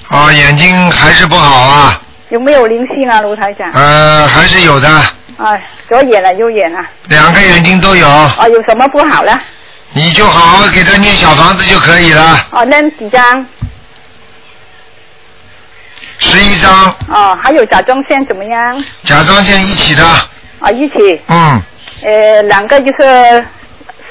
[0.08, 3.70] 啊，眼睛还是不好啊，有没有灵性啊，卢台长？
[3.72, 4.88] 呃，还是有的，
[5.38, 6.80] 哎，左眼了，右眼了。
[7.08, 9.38] 两个眼睛都有，啊，有什么不好了？
[9.92, 13.46] 你就好好给他念小房子就可以了，哦，那几张？
[16.18, 18.84] 十一张，哦，还有甲状腺怎么样？
[19.04, 20.04] 甲状腺一起的，
[20.64, 21.20] 啊，一起。
[21.28, 21.62] 嗯，
[22.02, 23.46] 呃，两个就是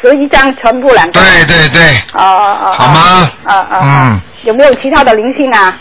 [0.02, 1.13] 十一张，全部两个。
[1.13, 2.74] 对对对，哦哦哦。
[2.78, 3.80] 好吗啊啊。
[3.82, 5.76] 嗯，有没有其他的灵性啊？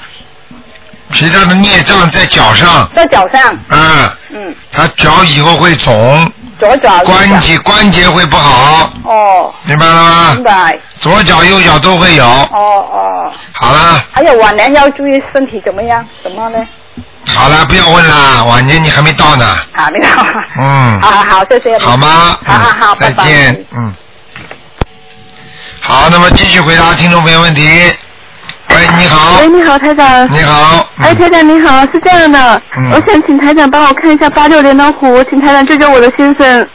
[1.13, 3.55] 其他的孽障在脚上，在脚上。
[3.69, 7.01] 嗯，嗯，他脚以后会肿，左脚。
[7.05, 9.53] 关节关节会不好，哦。
[9.65, 10.43] 明白了吗明？
[10.43, 10.79] 白。
[11.01, 13.33] 左脚右脚都会有，哦哦。
[13.53, 16.03] 好了还有晚年要注意身体怎么样？
[16.23, 16.59] 怎么呢？
[17.27, 20.09] 好了，不要问了，晚年你还没到呢，好，没到。
[20.59, 21.79] 嗯，好好好，谢谢。
[21.79, 22.37] 好吗？
[22.45, 23.25] 好好好，嗯再拜拜。
[23.25, 23.95] 见，嗯。
[25.81, 27.63] 好，好，那么继续回答听众朋友问题。
[28.69, 29.41] 喂，你好。
[29.41, 30.33] 喂，你好，台长。
[30.33, 30.89] 你好。
[30.99, 36.69] 哎，台长你好，是这样的，嗯我想请台长帮我看一下八六年的虎，请台长救救我的先生。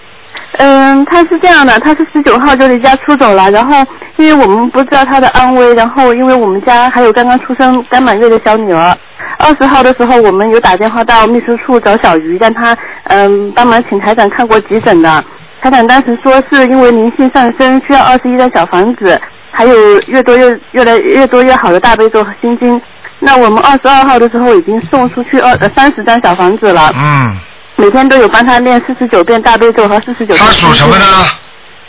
[0.60, 8.98] 嗯，他是这样的，他是十九号就离家出走了，然后因为我们不知道他的安危，然后因为我们家还有刚刚出生刚满月的小女儿，
[9.38, 15.24] 二十号的时候我们有打电话到秘书处找小鱼，让他嗯帮忙请台长看过急诊的。
[15.62, 19.20] 台长当时说是因为灵性上升，需要二十一张小房子，
[19.52, 22.82] 还有越多越越来越多越好的大悲咒和心经。
[23.20, 27.36] 那我们二十二号的时候已经送出去二呃三十张小房子了，嗯，
[27.76, 30.38] 每天都有帮他念四十九遍大悲咒和四十九遍。
[30.38, 31.06] 他属什么呢？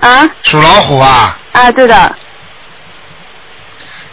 [0.00, 1.36] 啊属老虎啊。
[1.52, 2.14] 啊，对的，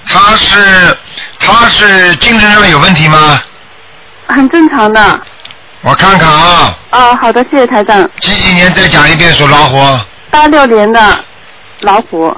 [0.07, 0.97] 他是
[1.45, 3.41] 他是精神上有问题吗？
[4.27, 5.21] 很正常的。
[5.81, 8.09] 我看看啊，哦，好的，谢谢台长。
[8.19, 9.99] 几几年再讲一遍属老虎。
[10.31, 11.19] 八六年的
[11.81, 12.35] 老虎，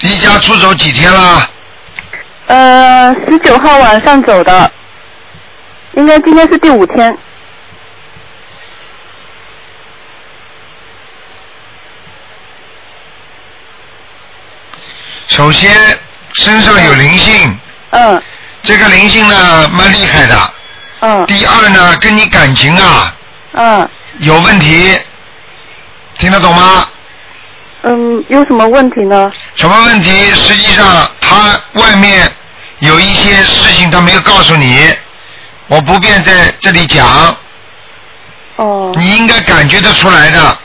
[0.00, 1.50] 离家出走几天了？
[2.46, 4.70] 呃，十九号晚上走的，
[5.94, 7.16] 应该今天是第五天。
[15.30, 15.70] 首先
[16.34, 17.58] 身上有灵性，
[17.90, 18.22] 嗯
[18.64, 20.54] 这个灵性呢蛮厉害的。
[21.00, 23.16] 嗯第二呢，跟你感情啊
[23.52, 23.88] 嗯
[24.18, 24.98] 有问题，
[26.18, 26.88] 听得懂吗？
[27.82, 29.32] 嗯，有什么问题呢？
[29.54, 30.10] 什么问题？
[30.34, 32.30] 实际上他外面
[32.80, 34.92] 有一些事情他没有告诉你，
[35.68, 37.06] 我不便在这里讲。
[38.56, 38.92] 哦。
[38.96, 40.58] 你应该感觉得出来的，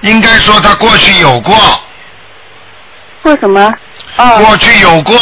[0.00, 1.56] 应该说他过去有过，
[3.22, 3.72] 为什么？
[4.20, 4.44] 哦。
[4.44, 5.16] 过去有过，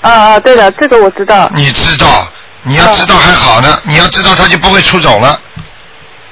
[0.00, 1.50] 啊啊，对的，这个我知道。
[1.54, 2.06] 你知道，
[2.62, 5.40] 你要知道还好呢，你要知道他就不会出走了。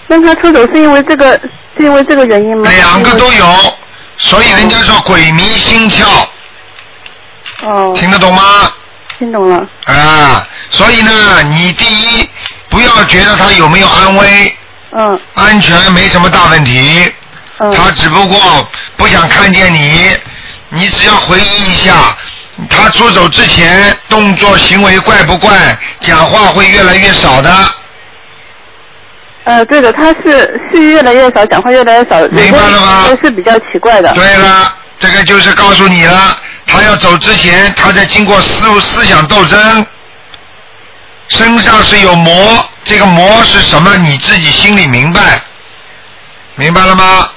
[0.06, 1.32] 那他出走是因为这个，
[1.76, 2.68] 是因为这个原因吗？
[2.70, 3.78] 两个都有，
[4.16, 6.04] 所以人家说鬼迷心窍，
[7.62, 7.92] 哦。
[7.96, 8.42] 听得懂吗？
[9.18, 9.66] 听懂了。
[9.84, 12.28] 啊，所以呢，你第一
[12.68, 14.56] 不要觉得他有没有安危，
[14.92, 17.12] 嗯安全没什么大问题，
[17.58, 17.72] 嗯。
[17.72, 20.16] 他只不过不想看见你，
[20.70, 22.16] 你只要回忆一下，
[22.68, 27.52] 他出走之前动作行为怪不怪，讲话会越来越少的，
[29.44, 34.12] 呃，对的，他是是越来越少，讲话越来越少，明白了吗有些是比较奇怪的。
[34.14, 39.86] 对了，这个就是告诉你了，他要走之前，他在经过思思想斗争，
[41.28, 43.96] 身上是有魔，这个魔是什么？
[43.96, 45.40] 你自己心里明白，
[46.54, 47.28] 明白了吗？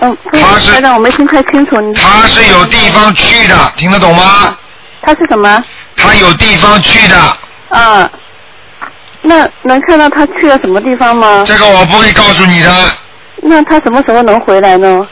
[0.00, 1.76] 嗯，他是台长，我没听太清楚。
[1.94, 4.56] 他是有地方去的，听得懂吗？
[5.02, 5.62] 他是什么？
[5.96, 7.16] 他有地方去的，
[7.68, 8.10] 啊，
[9.22, 11.44] 那能看到他去了什么地方吗？
[11.46, 12.70] 这个我不会告诉你的。
[13.42, 15.06] 那他什么时候能回来呢？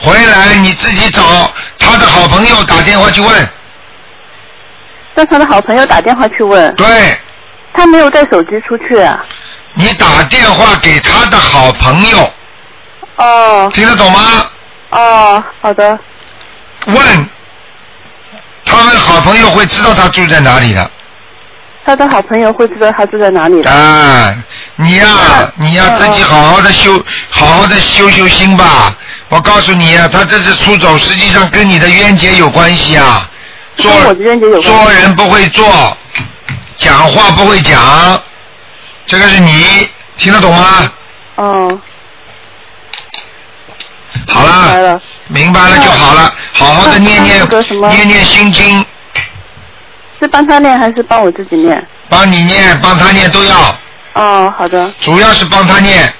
[0.00, 1.22] 回来你自己找
[1.78, 3.48] 他的好朋友打电话去问。
[5.14, 6.74] 让他的好朋友打电话去问。
[6.74, 7.16] 对。
[7.72, 9.24] 他没有带手机出去啊。
[9.74, 12.32] 你打电话给他的好朋友，
[13.16, 13.70] 哦。
[13.74, 14.20] 听得懂吗？
[14.90, 15.98] 哦，好的。
[16.86, 17.28] 问，
[18.64, 20.90] 他们好朋友会知道他住在哪里的。
[21.86, 23.70] 他的好朋友会知道他住在哪里的。
[23.70, 24.34] 啊，
[24.76, 25.06] 你呀、
[25.56, 28.94] 你呀、自己好好的修，好好的修修心吧。
[29.28, 33.28] 我告诉你啊，他这次出走，实际上跟你的冤结有关系啊。
[33.76, 35.96] 做跟我的冤结有关系做人不会做，
[36.76, 38.22] 讲话不会讲，
[39.06, 40.92] 这个是你听得懂吗？
[41.36, 41.80] 哦。
[44.26, 47.46] 好了，明白了就好了，好好的念念
[47.90, 48.84] 念念心经，
[50.18, 51.86] 是帮他念还是帮我自己念？
[52.08, 53.74] 帮你念，帮他念都要，
[54.14, 54.90] 哦，好的。
[55.00, 56.12] 主要是帮他念，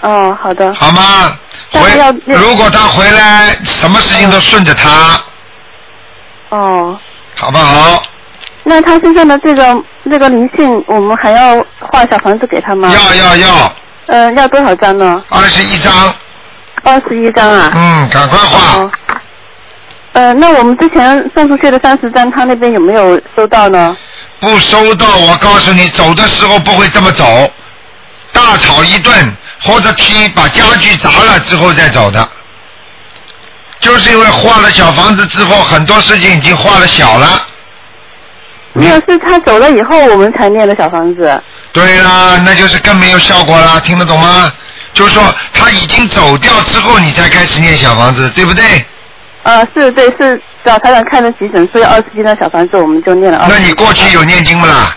[0.00, 0.72] 哦，好的。
[0.74, 1.38] 好吗？
[1.70, 1.80] 回
[2.26, 5.20] 如果他回来，什么事情都顺着他，
[6.50, 6.98] 哦。
[7.36, 8.02] 好不好？
[8.64, 12.92] 那他身上的这个这个灵性，我们还要画小房子给他吗？
[12.92, 13.72] 要要要，
[14.06, 15.22] 呃，要多少张呢？
[15.28, 16.12] 二十一张。
[16.84, 17.70] 二十一张啊。
[17.74, 18.80] 嗯，赶快画。
[18.80, 18.90] 哦
[20.14, 23.96] 呃，那我们之前送出去的三十张，他那边有没有收到呢？
[24.40, 27.48] 不收到，我告诉你，走的时候不会这么走，
[28.32, 29.14] 大吵一顿，
[29.62, 32.28] 或者踢把家具砸了之后再走的，
[33.78, 37.46] 就是因为画了小房子之后，很多事情已经画了小了。
[38.72, 41.40] 没有，是他走了以后我们才念的小房子。
[41.72, 44.52] 对啦，那就是更没有效果啦，听得懂吗？
[44.98, 45.22] 就是说
[45.52, 48.84] 他已经走掉之后，你才开始念小房子，对不对？
[49.44, 53.48] 呃，是对，是找台长看的急诊，所以二十一张小房子我们就念了二。
[53.48, 54.96] 那你过去有念经不啦？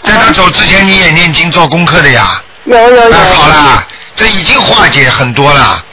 [0.00, 2.42] 在他走之前你也念经做功课的呀。
[2.64, 3.10] 有有有。
[3.10, 5.84] 那好啦，这已经化解很多了。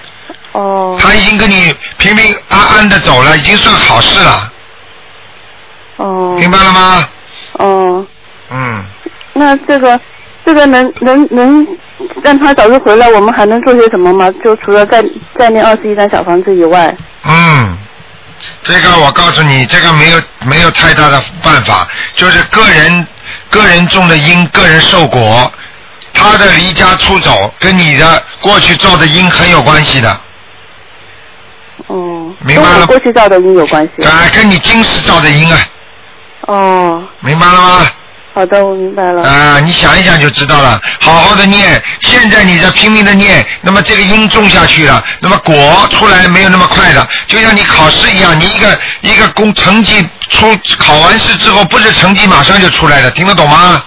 [0.53, 0.97] 哦。
[0.97, 4.53] 他已经跟你平平安安的走了，已经算好事了。
[5.97, 6.37] 哦。
[6.39, 7.09] 明白了吗？
[7.59, 8.07] 哦。
[8.49, 8.85] 嗯，
[9.33, 9.99] 那这个
[10.45, 11.67] 这个能能能
[12.23, 14.31] 让他早日回来，我们还能做些什么吗？
[14.43, 15.03] 就除了再
[15.37, 16.95] 再念二十一张小房子以外。
[17.25, 17.77] 嗯，
[18.61, 23.07] 这个我告诉你，这个没有没有太大的办法，就是个人
[23.49, 25.51] 个人种的因，个人受果。
[26.15, 30.15] 他的离家出走跟你的过去造的因很有关系的，
[31.87, 32.31] 哦。
[32.45, 34.03] 明白了过去造的因有关系。
[34.03, 35.59] 啊，跟你今世造的因啊，
[36.41, 37.03] 哦。
[37.21, 37.91] 明白了吗？
[38.33, 39.21] 好的，我明白了。
[39.21, 40.81] 啊，你想一想就知道了。
[40.99, 45.55] 好好的念，现在你在拼命的念，那么这个因种下去了，那么果
[45.91, 50.47] 出来没有那么快的，就像你考试一样，你一个一个公成绩出
[50.79, 53.83] 考完试之后，不是成绩马上就出来的，听得懂吗？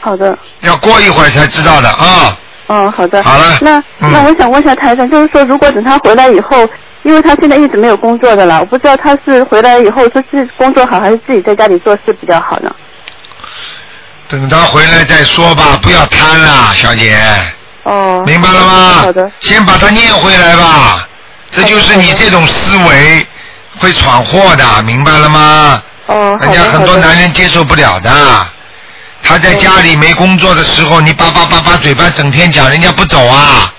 [0.00, 0.36] 好的。
[0.60, 2.36] 要过一会儿才知道的啊。
[2.68, 3.22] 嗯，好的。
[3.22, 6.66] 好了那、嗯那我想问一下台长，就是说，如果等他回来以后，
[7.02, 12.74] 因为他现在一直没有工作的了，我不知道他是回来以后是自己工作好，还是自己在家里做事比较好呢？
[14.34, 17.16] 等他回来再说吧，不要贪了，小姐。
[17.84, 18.22] 哦。
[18.26, 18.94] 明白了吗？
[19.02, 19.30] 好的。
[19.40, 21.06] 先把它念回来吧，
[21.50, 23.26] 这就是你这种思维
[23.78, 25.82] 会闯祸的，明白了吗？
[26.06, 26.36] 哦。
[26.40, 28.10] 人家很多男人接受不了的。
[29.22, 33.72] 他在家里没工作的时候，你叭叭叭叭嘴巴整天讲人家不走啊，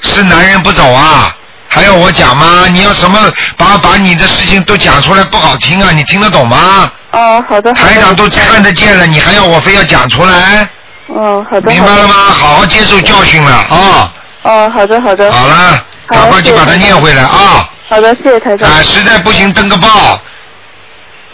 [0.00, 1.36] 是男人不走啊，
[1.68, 2.66] 还要我讲吗？
[2.68, 3.18] 你要什么
[3.56, 5.92] 把把你的事情都讲出来不好听啊？
[5.92, 6.90] 你听得懂吗？
[7.10, 7.72] 哦，好的。
[7.72, 10.68] 台长都看得见了，你还要我非要讲出来？
[11.06, 11.70] 哦，好的。
[11.70, 12.14] 明白了吗？
[12.14, 14.12] 好好接受教训了啊！
[14.42, 15.32] 哦，好的，好的。
[15.32, 17.68] 好了，赶快去把它念回来啊！
[17.88, 18.70] 好的，谢谢台长。
[18.70, 20.20] 啊，实在不行登个报。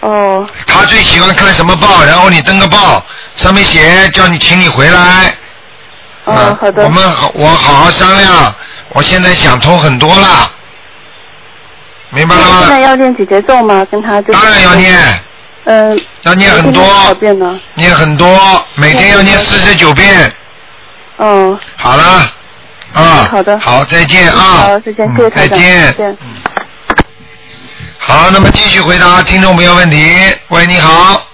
[0.00, 0.48] 哦。
[0.66, 2.04] 他最喜欢看什么报？
[2.04, 3.04] 然后你登个报，
[3.36, 5.34] 上面写叫你请你回来。
[6.24, 6.84] 哦，好的。
[6.84, 8.54] 我们好，我好好商量。
[8.90, 10.50] 我现在想通很多了，
[12.10, 12.58] 明白了吗？
[12.60, 13.84] 现在要念几节奏吗？
[13.90, 14.32] 跟他就。
[14.32, 14.94] 当然要念。
[15.64, 16.00] 嗯。
[16.22, 17.58] 要念很多遍呢？
[17.74, 20.32] 念很多，每天要念四十九遍。
[21.18, 21.58] 嗯。
[21.76, 22.32] 好了，
[22.92, 23.28] 啊。
[23.30, 23.58] 好的。
[23.60, 24.40] 好，再见啊。
[24.40, 25.30] 好，再见，谢谢。
[25.30, 26.18] 再见再见。
[27.98, 30.14] 好，那么继续回答听众朋友问题。
[30.48, 31.26] 喂，你好。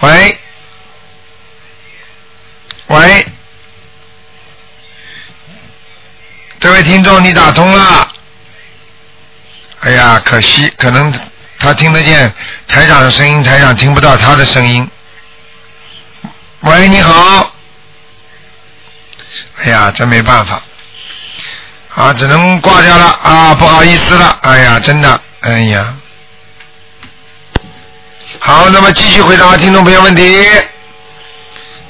[0.00, 0.38] 喂。
[2.88, 3.26] 喂。
[6.60, 8.12] 这位听众，你打通了。
[9.80, 11.12] 哎呀，可惜，可能
[11.58, 12.32] 他听得见
[12.66, 14.88] 台长的声音，台长听不到他的声音。
[16.60, 17.52] 喂，你好。
[19.62, 20.62] 哎呀，真没办法，
[21.94, 25.94] 啊，只能挂掉了啊，不好意思了，哎呀，真的，哎呀。
[28.38, 30.46] 好，那么继续回答听众朋友问题。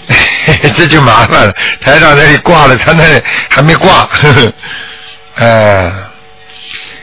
[0.74, 4.52] 这就麻烦了，台长那里挂了，他那里还没挂，呵 呵，
[5.34, 6.07] 呃，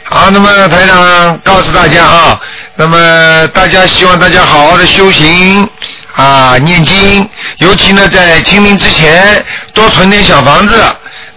[0.08, 2.40] 好，那么台长告诉大家啊，
[2.76, 5.68] 那么大家希望大家好好的修行
[6.16, 7.28] 啊，念经，
[7.58, 9.44] 尤其呢在清明之前
[9.74, 10.76] 多存点小房子。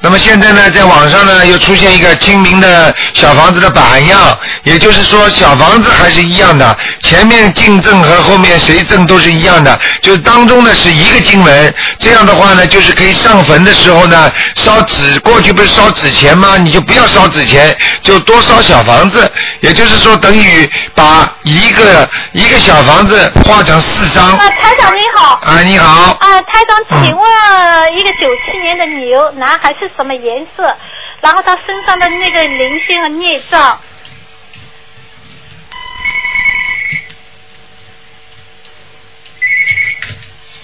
[0.01, 16.57] 那么现在呢，在网上呢又出现一个清明的小房子的版样，也就是说小房子还是一样的，前面进赠和后面谁赠都是一样的，就当中呢是一个经文，这样的话呢就是可以上坟的时候呢烧纸，过去不是烧纸钱吗？
[16.59, 19.31] 你就不要烧纸钱，就多烧小房子，
[19.61, 24.29] 也就是说等于把一个一个小房子画成四张。
[24.31, 25.41] 啊，台长你好。
[25.43, 26.17] 啊，你好。
[26.21, 30.77] 啊，台长，请问一个九七年的牛男孩是什么颜色？
[31.21, 33.81] 然后他身上的那个灵性和孽障。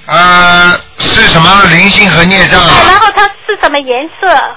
[0.06, 2.60] 呃，是什么灵性和孽障？
[2.60, 4.56] 然后他是什么颜色？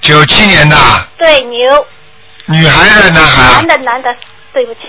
[0.00, 0.76] 九七年的，
[1.18, 1.86] 对，牛。
[2.46, 4.16] 女孩的男孩啊男，的，男的，
[4.52, 4.80] 对不起。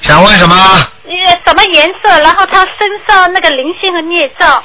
[0.00, 0.56] 想问什么？
[1.04, 2.20] 呃，什么颜色？
[2.20, 4.64] 然后他身上那个灵性和孽障。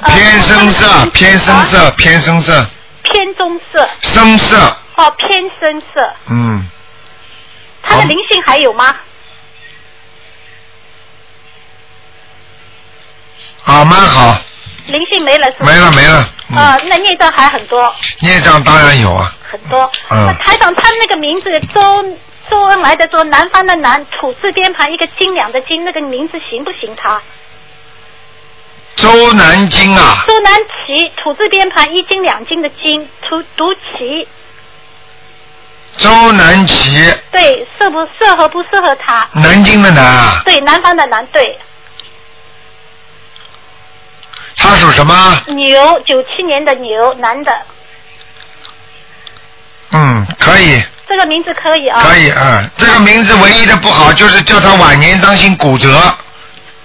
[0.00, 2.66] 呃偏深色，偏深色，偏深色，
[3.02, 3.88] 偏棕色。
[4.02, 6.14] 深色，哦，偏深色。
[6.28, 6.66] 嗯，
[7.82, 8.94] 他的灵性还有吗？
[13.64, 14.38] 啊，蛮好，
[14.86, 15.72] 灵性没了是吗？
[15.72, 19.90] 没了没了，嗯啊，那孽障还很多孽障当然有啊，很多。
[20.10, 21.80] 嗯那台长他那个名字周
[22.50, 27.20] 周恩来的周，南方的南，土字边旁一个金两的金，那个名字行不行他？
[28.96, 30.52] 周南京啊，周南
[30.86, 34.26] 齐，土字边旁一斤两斤的斤，读读齐。
[35.98, 39.28] 周南齐，对，适不适合不适合他？
[39.34, 41.58] 南京的南啊，对，南方的南，对，
[44.56, 45.42] 他属什么？
[45.48, 47.52] 牛，九七年的牛，男的，
[49.92, 52.02] 嗯，可以，这个名字可以啊。
[52.02, 56.02] 可以，嗯，这个名字唯一的不好就是叫他晚年当心骨折，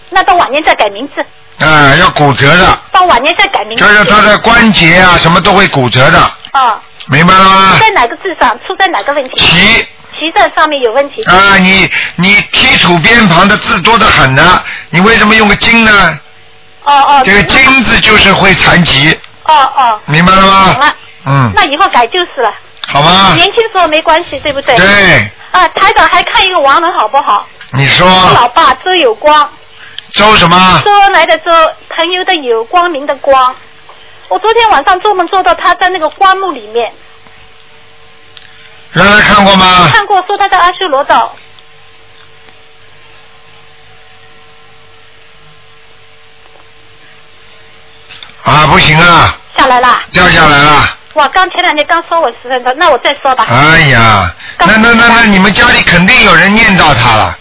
[0.10, 1.26] 那到晚年再改名字，
[1.64, 3.84] 啊，要骨折的，到晚年再改名字。
[3.84, 6.20] 就是他的关节啊什么都会骨折的，
[6.54, 7.78] 哦，明白了吗？
[7.80, 9.38] 在哪个字上出在哪个问题？
[9.38, 9.86] 脐。
[10.20, 11.24] 脐在上面有问题。
[11.24, 16.20] 啊，你你踢土边旁的字多得很呢，你为什么用个金呢？
[16.84, 17.22] 哦哦。
[17.26, 20.00] 这个金字就是会残疾，哦哦。
[20.06, 20.96] 明白了吗懂了。
[21.26, 22.54] 嗯，那以后改就是了。
[22.88, 23.34] 好吗？
[23.36, 24.76] 年轻时候没关系，对不对？
[24.76, 25.32] 对。
[25.52, 27.48] 啊，台长还看一个亡人好不好？
[27.72, 29.50] 你说我老爸周有光，
[30.12, 30.82] 周什么？
[30.86, 31.52] 周恩来的周，
[31.96, 33.56] 朋友的友，光明的光。
[34.28, 36.94] 我昨天晚上做梦做到他在那个棺木里面，
[38.94, 39.90] 原来看过吗？
[39.94, 41.36] 看过说他在阿修罗道。
[48.44, 50.04] 啊，不行啊，下来啦！
[50.12, 50.98] 掉下来了。
[51.14, 53.46] 哇，刚前两天刚说我十分钟，那我再说吧。
[53.48, 57.38] 哎呀，那那那那你们家里肯定有人念叨他了，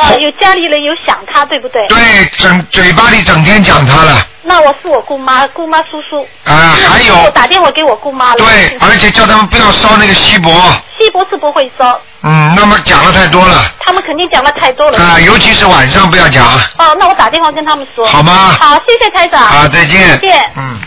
[0.00, 1.86] 哦，有家里人有想他，对不对？
[1.88, 1.98] 对，
[2.38, 6.26] 整嘴巴里整天讲他了，那我是我姑妈，姑妈叔叔。
[6.44, 8.36] 啊，还有我打电话给我姑妈了。
[8.36, 10.50] 对，而且叫他们不要烧那个锡箔，
[10.98, 14.98] 锡箔是不会烧，嗯，那么讲的太多了，他们肯定讲的太多了。
[14.98, 16.46] 啊，尤其是晚上不要讲，
[16.78, 18.06] 哦，那我打电话跟他们说。
[18.06, 19.42] 好吗好，谢谢台长。
[19.42, 20.50] 啊再见再见。
[20.56, 20.80] 嗯。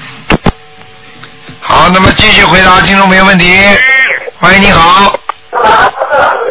[1.61, 3.57] 好，那么继续回答听众朋友问题。
[4.39, 5.15] 喂，你好。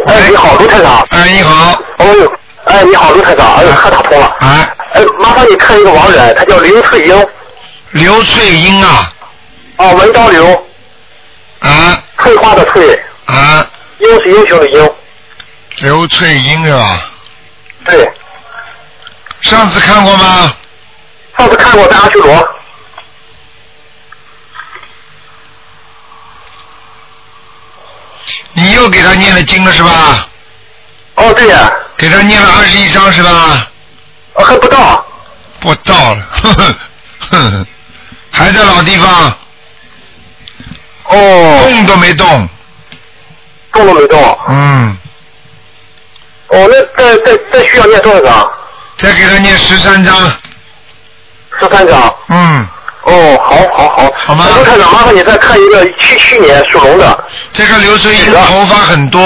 [0.06, 1.06] 哎，你好，卢台长。
[1.10, 1.78] 哎，你好。
[1.98, 2.32] 哦呦，
[2.64, 3.54] 哎，你好，卢台长。
[3.56, 4.26] 哎呦，太打通了。
[4.40, 4.74] 啊。
[4.92, 7.28] 哎，麻烦你看一个亡人，他叫刘翠英。
[7.90, 9.12] 刘翠英啊。
[9.76, 10.66] 哦，文刀刘。
[11.60, 12.02] 啊。
[12.18, 12.94] 翠花的翠。
[13.26, 13.66] 啊。
[13.98, 14.90] 英是英雄的英。
[15.78, 17.10] 刘翠英是吧？
[17.84, 18.10] 对。
[19.40, 20.54] 上次看过吗？
[21.36, 22.48] 上次看过在阿修罗。
[28.52, 30.28] 你又给他念了经了是吧？
[31.16, 31.72] 哦，对呀。
[31.96, 33.70] 给他念了二十一章是吧？
[34.34, 35.04] 哦，还不到。
[35.60, 36.64] 不到了，呵呵
[37.30, 37.66] 呵呵，
[38.30, 39.36] 还在老地方。
[41.04, 41.60] 哦。
[41.68, 42.48] 动都没动。
[43.72, 44.38] 动都没动。
[44.48, 44.98] 嗯，
[46.48, 48.52] 哦，那再再再需要念多少章？
[48.96, 50.14] 再给他念十三章。
[51.60, 52.16] 十三章。
[52.28, 52.66] 嗯。
[53.02, 54.12] 哦，好，好，好。
[54.14, 54.46] 好吗？
[54.54, 57.24] 刘台长，麻烦你再看一个七七年属龙的。
[57.52, 59.24] 这个刘翠英头发很多。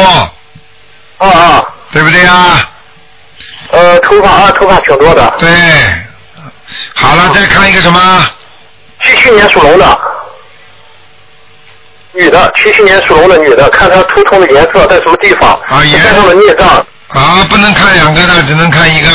[1.19, 1.65] 啊啊。
[1.97, 2.69] 对不对啊？
[3.73, 5.35] 呃，头发啊，头发挺多的。
[5.39, 5.49] 对。
[6.95, 8.27] 好了，再看一个什么？
[9.03, 9.99] 七七年属龙的，
[12.13, 15.59] 女的，七七年属龙的女的，看她图腾的颜色在什么地方？
[15.71, 16.69] 啊，颜身上的孽障。
[16.69, 19.09] 啊，不能看两个的，只能看一个。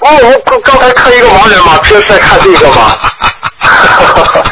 [0.00, 2.98] 哦，我刚刚才看一个盲人嘛，这是在看这个嘛。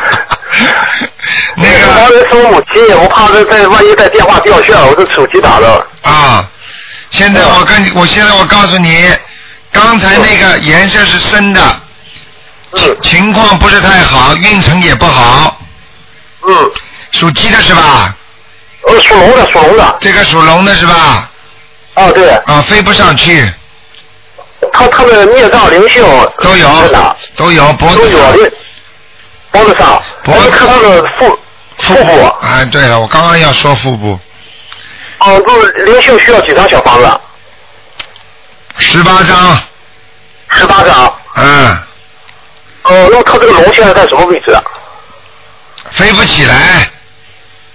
[1.57, 5.87] 那个盲人是我母亲，我怕这在万一在电话掉线，我这手机打的。
[6.03, 6.49] 啊，
[7.15, 9.09] 现在我跟你，我现在我告诉你，
[9.71, 11.61] 刚才那个颜色是深的，
[12.75, 15.57] 情情况不是太好，运程也不好。
[16.49, 16.71] 嗯。
[17.13, 18.17] 属鸡的是吧？
[18.89, 19.97] 呃，属龙的，属龙的。
[20.01, 21.31] 这个属龙的是吧？
[21.95, 22.31] 哦，对。
[22.47, 23.49] 啊，飞不上去。
[24.73, 26.03] 他他的孽障灵性
[26.41, 26.69] 都有，
[27.37, 28.33] 都有脖子上，
[29.53, 31.39] 脖子上，脖子看他的腹
[31.79, 32.27] 腹部。
[32.43, 34.19] 哎，对了，我刚刚要说腹部，
[35.27, 37.21] 哦，就是灵性需要几张小房子？
[38.79, 39.59] 十八张。
[40.51, 41.19] 十八张。
[41.37, 41.79] 嗯。
[42.85, 44.63] 哦，那么他这个龙现在在什么位置啊？
[45.91, 46.57] 飞不起来。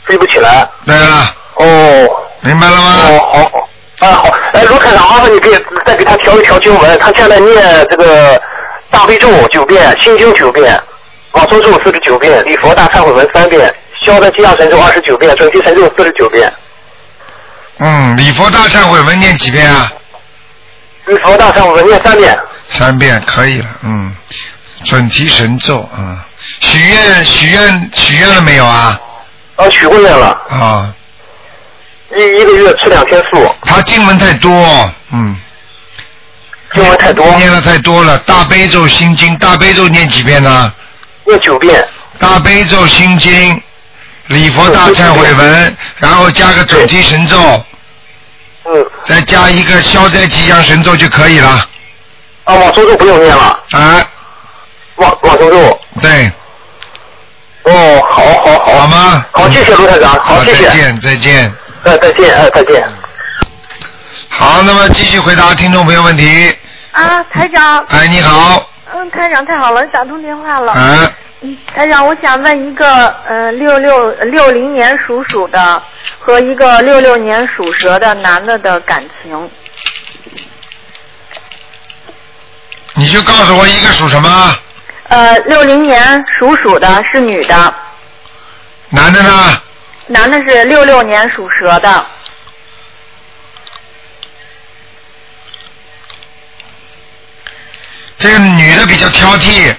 [0.05, 0.69] 飞不起来。
[0.85, 1.35] 对了。
[1.55, 2.09] 哦。
[2.41, 2.95] 明白了吗？
[3.07, 3.69] 哦，好好。
[3.99, 5.51] 啊好，哎，卢台长，麻烦你给
[5.85, 8.41] 再给他调一调经文，他现在念这个
[8.89, 10.81] 大悲咒九遍，心经九遍，
[11.31, 13.75] 往生咒四十九遍，礼佛大忏悔文三遍，
[14.05, 16.49] 消灾吉祥神咒二十九遍，准提神咒四十九遍。
[17.79, 19.91] 嗯，礼佛大忏悔文念几遍啊？
[21.05, 22.37] 礼佛大忏悔文念三遍。
[22.69, 24.15] 三遍可以了，嗯，
[24.83, 26.27] 准提神咒啊，
[26.59, 28.99] 许愿许愿许愿了没有啊？
[29.55, 30.27] 啊，许过愿了。
[30.49, 30.93] 啊。
[32.15, 33.55] 一一个月吃两天素。
[33.63, 35.35] 他经文太多，嗯。
[36.73, 37.25] 经文太多。
[37.37, 40.73] 念的太多了，大悲咒心经，大悲咒念几遍呢？
[41.25, 41.87] 念九遍。
[42.17, 43.61] 大悲咒心经，
[44.27, 47.65] 礼佛大忏悔文，然后加个准提神咒。
[48.65, 48.85] 嗯。
[49.05, 51.49] 再加一个消灾吉祥神咒就可以了。
[52.45, 53.59] 啊，往生咒不用念了。
[53.71, 54.07] 啊。
[54.95, 55.79] 往往生咒。
[56.01, 56.31] 对。
[57.63, 58.79] 哦，好好好。
[58.79, 59.25] 好吗？
[59.31, 60.65] 好，谢谢卢台长，好，谢谢。
[60.65, 61.53] 再见，再见。
[61.83, 62.87] 哎，再见，哎，再见。
[64.29, 66.55] 好，那么继续回答听众朋友问题。
[66.91, 67.85] 啊，台长。
[67.89, 68.69] 哎，你好。
[68.93, 70.71] 嗯，台长太好了，打通电话了。
[70.71, 71.11] 哎，嗯，
[71.73, 75.81] 台长，我想问一个呃六六六零年属鼠的
[76.19, 79.49] 和一个六六年属蛇的男的的感情。
[82.95, 84.59] 你就告诉我一个属什么？
[85.07, 87.73] 呃，六零年属鼠的是女的，
[88.89, 89.61] 男的呢？
[90.07, 92.05] 男的是六六年属蛇的。
[98.17, 99.73] 这个女的比较挑剔。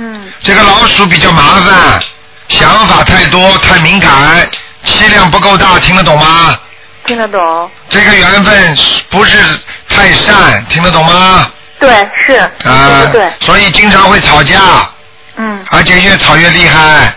[0.00, 0.32] 嗯。
[0.40, 2.00] 这个老鼠比较麻烦，
[2.48, 4.10] 想法太多，太敏感，
[4.82, 6.58] 气量不够大，听得懂吗？
[7.06, 7.70] 听得懂？
[7.88, 8.76] 这个缘分
[9.10, 9.38] 不是
[9.88, 11.50] 太善，听得懂吗？
[11.78, 12.32] 对，是。
[12.64, 13.32] 啊、对对。
[13.40, 14.58] 所以经常会吵架，
[15.36, 17.14] 嗯而且越吵越厉害。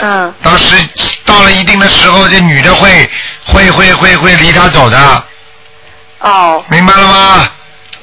[0.00, 0.34] 嗯。
[0.42, 0.76] 到时
[1.24, 3.10] 到了一定的时候，这女的会
[3.46, 5.24] 会会会会离他走的，
[6.20, 7.48] 哦，明白了吗？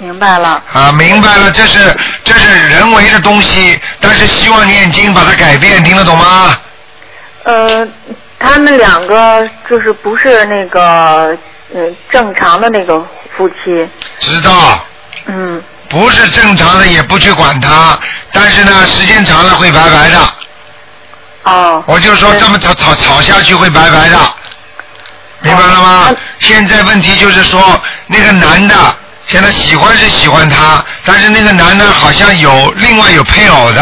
[0.02, 0.62] 明白了。
[0.74, 6.58] 啊，明白了，这是这是人为的东西，但是希望念经把它改变，听得懂吗？
[7.44, 7.88] 呃，
[8.40, 11.38] 他们两个就是不是那个
[11.74, 13.00] 呃正常的那个
[13.38, 13.88] 夫妻。
[14.20, 14.84] 知道，
[15.28, 15.62] 嗯。
[15.88, 18.00] 不是正常的也不去管他，
[18.32, 20.20] 但是呢，时间长了会白白的。
[21.44, 21.84] 哦。
[21.86, 24.18] 我就说这么吵吵吵下去会白白的，
[25.42, 26.16] 明白了吗？
[26.40, 28.76] 现在问题就是说，那个男的
[29.32, 33.82] 现在喜欢是喜欢他，但是那个男的好像有另外有配偶的。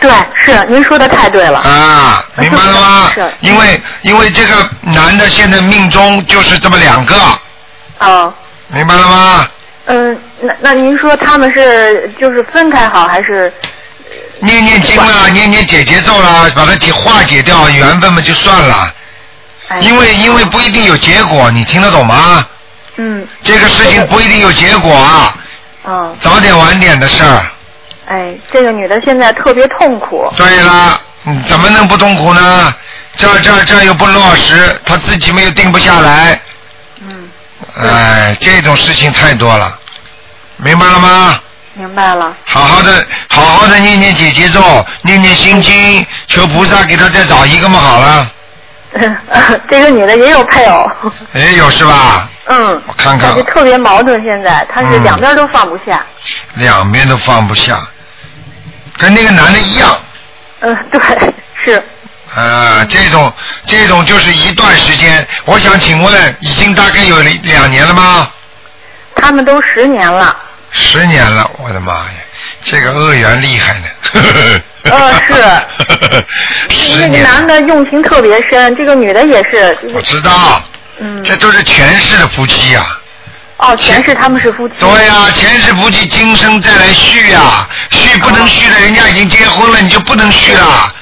[0.00, 1.60] 对，是您说的太对了。
[1.60, 3.12] 啊，明白了吗？
[3.14, 3.32] 是。
[3.38, 7.14] 因为因为这个男的现在命中就是这么两个，
[8.00, 8.34] 哦。
[8.66, 9.48] 明白了吗？
[9.86, 13.52] 嗯，那那您说他们是就是分开好还是？
[14.40, 18.92] 念念经啦，念念解结咒啦，把它解化解掉，缘分嘛就算了。
[19.68, 22.44] 哎因为因为不一定有结果，你听得懂吗？
[22.96, 23.26] 嗯。
[23.42, 25.36] 这个事情不一定有结果啊，
[25.84, 26.16] 嗯。
[26.20, 27.46] 早点晚点的事儿。
[28.06, 30.32] 哎，这个女的现在特别痛苦。
[30.36, 32.74] 对啦，嗯怎么能不痛苦呢？
[33.16, 36.40] 这这这又不落实，她自己没有定不下来。
[37.00, 37.28] 嗯。
[37.76, 39.78] 哎，这种事情太多了，
[40.56, 41.40] 明白了吗？
[41.74, 42.36] 明白了。
[42.44, 44.60] 好好的，好好的念念姐姐咒，
[45.02, 48.30] 念念心经，求菩萨给她再找一个嘛，好了。
[49.70, 50.90] 这个女的也有配偶。
[51.32, 52.28] 也，有是吧？
[52.46, 52.82] 嗯。
[52.86, 56.04] 我看看特别矛盾，现在她是嗯两边都放不下。
[56.54, 57.86] 两边都放不下，
[58.98, 59.98] 跟那个男的一样。
[60.60, 61.00] 嗯，对，
[61.64, 61.82] 是。
[62.34, 63.32] 啊，这种
[63.66, 65.26] 这种就是一段时间。
[65.44, 68.30] 我想请问，已经大概有两年了吗？
[69.14, 70.36] 他们都十年了。
[70.70, 72.10] 十年了，我的妈呀，
[72.62, 73.86] 这个恶缘厉害呢。
[74.84, 75.34] 呃，是。
[76.74, 79.76] 十那个，男的用情特别深，这个女的也是。
[79.94, 80.62] 我知道，
[81.00, 81.22] 嗯。
[81.22, 82.84] 这都是前世的夫妻呀、
[83.58, 84.74] 哦，前世他们是夫妻。
[84.80, 90.92] 对呀、前世夫妻今生再来续呀、续不能续的，人家已经结婚了，你就不能续了。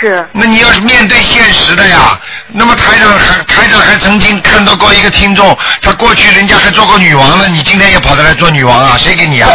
[0.00, 0.26] 是。
[0.32, 8.96] 那你要是面对现实的呀，那么台长还台长还曾经看到过一个听众，他过去人家还做过女王呢，你今天也跑得来做女王啊？
[8.98, 9.50] 谁给你啊？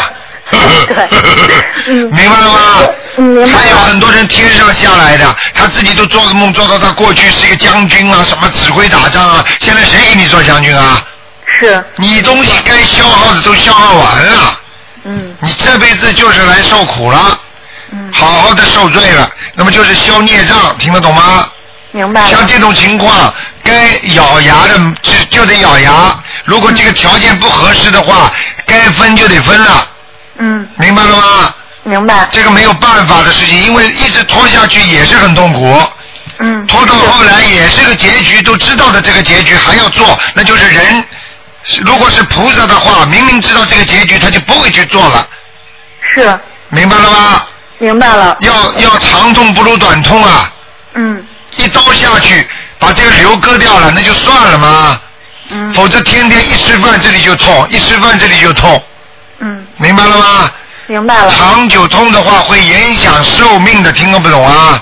[2.11, 3.47] 明白了吗？
[3.47, 11.01] 还有很多人天上下来的，他自己都做个梦做到他过去是一个将军啊，什么指挥打仗啊，现在谁给你做将军啊？
[11.45, 11.83] 是。
[11.97, 14.59] 你东西该消耗的都消耗完了。
[15.03, 15.35] 嗯。
[15.39, 17.39] 你这辈子就是来受苦了。
[17.91, 18.11] 嗯。
[18.11, 21.47] 好好的受罪了，那么就是消孽障，听得懂吗？
[21.91, 22.27] 明白。
[22.27, 23.31] 像这种情况，
[23.63, 26.19] 该咬牙的就就得咬牙。
[26.45, 28.31] 如果这个条件不合适的话，
[28.65, 29.87] 该分就得分了。
[30.37, 30.67] 嗯。
[30.77, 31.53] 明白了吗？
[31.83, 32.27] 明白。
[32.31, 35.81] 这个没有办法的事情，因为一直拖下去也是很痛苦。
[36.39, 36.65] 嗯。
[36.67, 41.03] 拖到后来也是个结局，都知道的这个结局还要做，那就是人。
[41.85, 45.27] 如果是菩萨的话，明明知道这个结局，他就不会去做了。
[46.13, 46.39] 是。
[46.69, 47.43] 明白了吗？
[47.77, 48.37] 明白了。
[48.41, 50.51] 要要长痛不如短痛啊！
[50.93, 51.25] 嗯。
[51.57, 52.47] 一刀下去，
[52.79, 54.99] 把这个瘤割掉了，那就算了嘛。
[55.49, 55.73] 嗯。
[55.73, 58.83] 否则天天一吃饭这里就痛，一吃饭这里就痛。
[59.43, 59.67] 嗯。
[59.77, 60.51] 明白了吗？
[60.87, 61.29] 明白了。
[61.29, 64.81] 长久痛的话会影响寿命的，听懂不懂啊？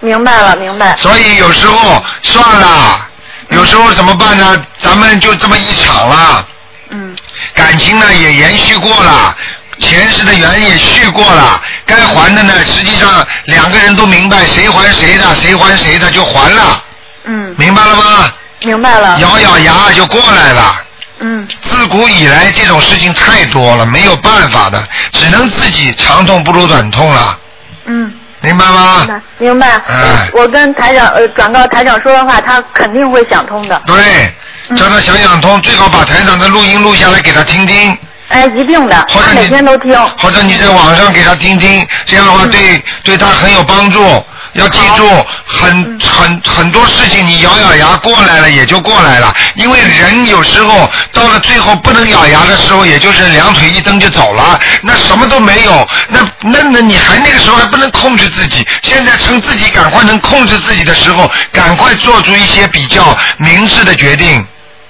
[0.00, 0.96] 明白了，明白。
[0.96, 3.06] 所以有时候算了，
[3.50, 4.64] 有时候怎么办呢？
[4.78, 6.46] 咱们就这么一场了。
[6.90, 7.16] 嗯。
[7.54, 9.36] 感情呢也延续过了，
[9.78, 16.82] 前世的缘也续过了，该还的呢，实际上两个人都明白谁还谁的，谁还谁的就还了。
[17.24, 17.54] 嗯。
[17.58, 18.32] 明白了吗？
[18.60, 19.18] 明白了。
[19.20, 20.82] 咬咬牙就过来了。
[21.20, 21.46] 嗯。
[21.62, 27.38] 自古以来这种事情太多了，没有办法的，只能自己长痛不如短痛了。
[27.86, 28.12] 嗯。
[28.40, 29.20] 明白吗？
[29.38, 29.66] 明白。
[29.88, 33.82] 哎我跟台长呃转告台长说的话，他肯定会想通的。
[33.84, 34.32] 对，
[34.76, 37.98] 叫他想想通，最好把台长的录音录下来给他听听。
[38.28, 39.92] 哎，一定的，或者每天都听。
[40.18, 44.24] 或者你在网上给他听听，这样的话对、对他很有帮助。
[44.58, 64.44] 要记住，很很很多事情你咬咬牙过来了也就过来了，因为人有时候到了最后不能咬牙的时候，也就是两腿一蹬就走了，那什么都没有，那那那你还那个时候还不能控制自己，现在趁自己赶快能控制自己的时候，赶快做出一些比较明智的决定，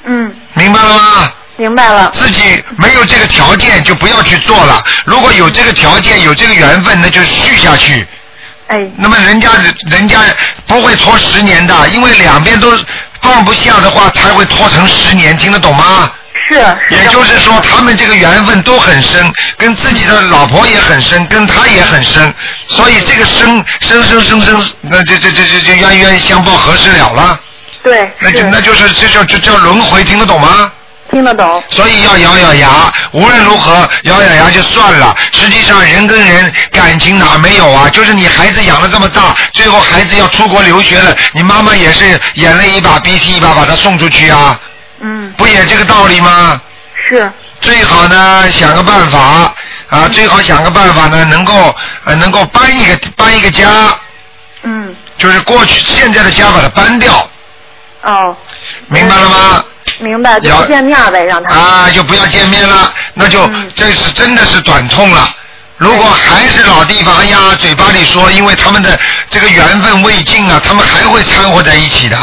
[0.07, 1.33] 嗯，明白了吗？
[1.57, 2.11] 明白了。
[2.17, 4.83] 自己没有这个条件就不要去做了。
[5.05, 8.07] 如果有这个条件，有这个缘分，那就续下去。
[8.69, 8.89] 哎。
[8.97, 9.51] 那么人家
[9.91, 10.21] 人家
[10.67, 12.73] 不会拖十年的，因为两边都
[13.21, 16.11] 放不下的话，才会拖成十年，听得懂吗？
[16.49, 16.55] 是。
[16.89, 22.33] 也就是说，他们这个缘分都很深，跟自己的老婆也很深，跟他也很深，
[22.69, 27.39] 所以这个生生生生生，那这这这这这冤冤相报何时了了？
[27.83, 28.11] 对。
[28.21, 30.73] 那就那就是这叫这叫轮回，听得懂吗？
[31.19, 31.61] 听得懂。
[31.69, 35.17] 所以要咬咬牙，无论如何咬咬牙就算了。
[35.33, 37.89] 实际上人跟人感情哪没有啊？
[37.89, 44.59] 就是你孩子养了这么大，最后孩子要出国留学了，你妈妈也是眼泪一把鼻涕一把把他送出去啊，
[45.01, 45.33] 嗯。
[45.37, 46.61] 不也这个道理吗？
[47.09, 47.31] 是。
[47.61, 49.53] 最好呢想个办法
[49.91, 53.69] 啊，最好想个办法呢，能够呃能够搬一个搬一个家，
[54.63, 54.95] 嗯。
[55.19, 57.29] 就是过去现在的家把它搬掉，
[58.03, 58.37] 哦。
[58.87, 59.65] 明白了吗？
[60.01, 61.53] 明白，就要不见面呗，让他。
[61.55, 65.29] 啊，就不要见面了，那就、嗯这是真的是短痛了。
[65.77, 68.99] 如果还是老地方，哎呀，嘴巴里说，因为他们的
[69.31, 72.17] 这个缘分未尽啊，他们还会掺和在一起的，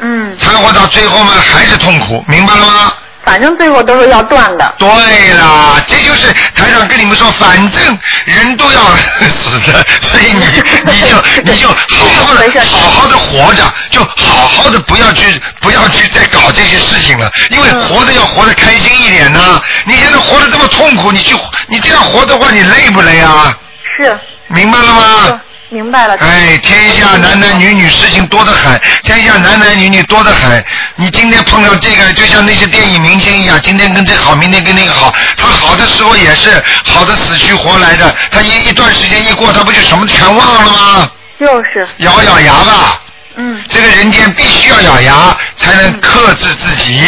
[0.00, 0.36] 嗯。
[0.38, 2.92] 掺和到最后嘛，还是痛苦，明白了吗？
[3.26, 4.74] 反正最后都是要断的。
[4.78, 4.88] 对
[5.34, 8.80] 啦，这就是台长跟你们说，反正人都要
[9.28, 21.34] 死的， 所以你你就 你就好好的好好的活着，就好好的不要去不要去再搞这些事情了，因为活着要活得开心一点呐、你现在活得这么痛苦，你去
[21.66, 23.52] 你这样活的话，你累不累啊？
[23.98, 24.16] 是。
[24.48, 25.40] 明白了吗？
[25.68, 26.14] 明白了。
[26.20, 30.64] 哎，天下男男女女事情多得很，天下男男女女多得很。
[30.94, 35.12] 你今天碰到这个，就像那些电影明星一样，今天跟这个好，明天跟那个好。
[35.36, 41.10] 他好的时候也是好的死去活来的，他一一段时间一过，他不就什么全忘了吗？
[41.38, 41.86] 就是。
[41.98, 43.00] 咬咬牙吧。
[43.36, 43.62] 嗯。
[43.68, 47.02] 这个人间必须要咬牙，才能克制自己。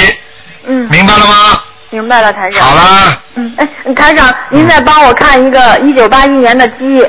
[0.66, 0.88] 嗯。
[0.90, 1.62] 明白了吗？
[1.90, 2.62] 明白了，台长。
[2.62, 7.02] 好了，嗯，哎，台长，您再帮我看一个一九八一年的鸡，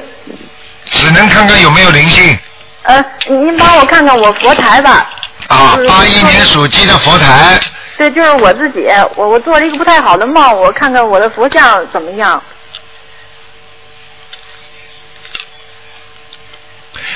[0.91, 2.37] 只能看看有没有灵性
[2.83, 5.09] 呃，您帮我看看我佛台吧。
[5.47, 5.75] 啊。
[5.77, 7.59] 嗯八一年属鸡的佛台。
[7.97, 12.41] 对，就是我自己，我我做了一个不太好的梦，我看看我的佛像怎么样。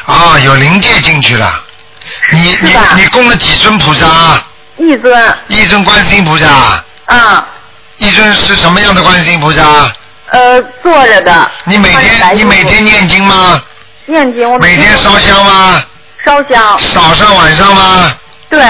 [0.05, 1.63] 啊，有灵界进去了。
[2.31, 4.43] 你你你供了几尊菩萨？
[4.77, 5.35] 一尊。
[5.47, 6.47] 一尊观世音菩萨。
[7.05, 7.47] 啊。
[7.97, 9.91] 一尊是什么样的观世音菩萨？
[10.33, 11.51] 呃，坐着的。
[11.65, 13.61] 你每天你每天念经吗？
[14.07, 15.83] 念经，我每天烧香吗？
[16.25, 16.79] 烧香。
[16.91, 18.15] 早上晚上吗？
[18.49, 18.61] 对。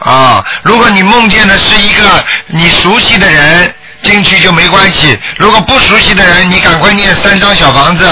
[0.00, 8.04] 啊，如果你梦见的是一个你熟悉的人进去就没关系，如果不熟悉的人，你赶快念三张小房子，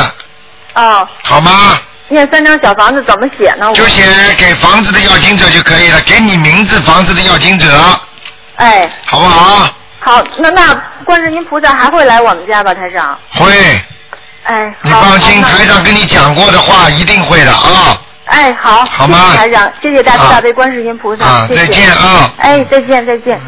[0.74, 1.06] 哦。
[1.24, 1.76] 好吗？
[2.06, 3.72] 念三张小房子怎么写呢？
[3.74, 4.04] 就写
[4.38, 8.00] 给房子的要经者就可以了，给你名字房子的要经者，
[8.54, 9.68] 哎，好不好？
[10.04, 10.74] 好，那那
[11.04, 13.18] 观世音菩萨还会来我们家吧，台长？
[13.32, 13.80] 会，
[14.42, 17.96] 哎，你放心，台长跟你讲过的话一定会的啊。
[18.26, 23.40] 哎，好，好吗谢谢台长，谢谢大慈啊大悲观世音菩萨，谢谢啊再见啊哎，再见，再见。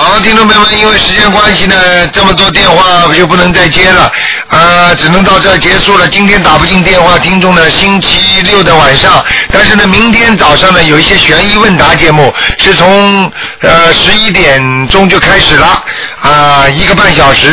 [0.00, 4.12] 好，听众朋友们，因为时间关系呢，这么多电话就不能再接了，
[4.46, 6.06] 呃，只能到这结束了。
[6.06, 13.28] 今天打不进电话，听众呢，星期六的晚上，但是呢，明天早上呢，有一些悬疑问答节目，是从
[13.62, 15.84] 呃十一点钟就开始了，
[16.22, 17.50] 啊、一个半小时。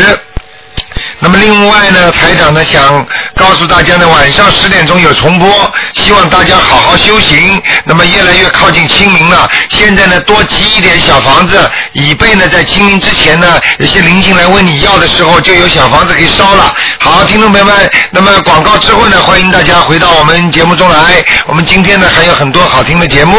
[1.19, 3.05] 那么另外呢，台长呢想
[3.35, 7.61] 告诉大家呢，晚上十点钟有重播，希望大家好好修行。
[7.85, 11.57] 那么越来越靠近清明了，现在呢多积一点小房子，
[11.93, 16.75] 以备呢在清明之前呢，有些灵性来问你要的时候，就有小房子可以烧了。
[16.99, 21.23] 好，听众朋友们，那么广告之后呢，欢迎大家回到我们节目中来。
[21.47, 23.37] 我们今天呢还有很多好听的节目。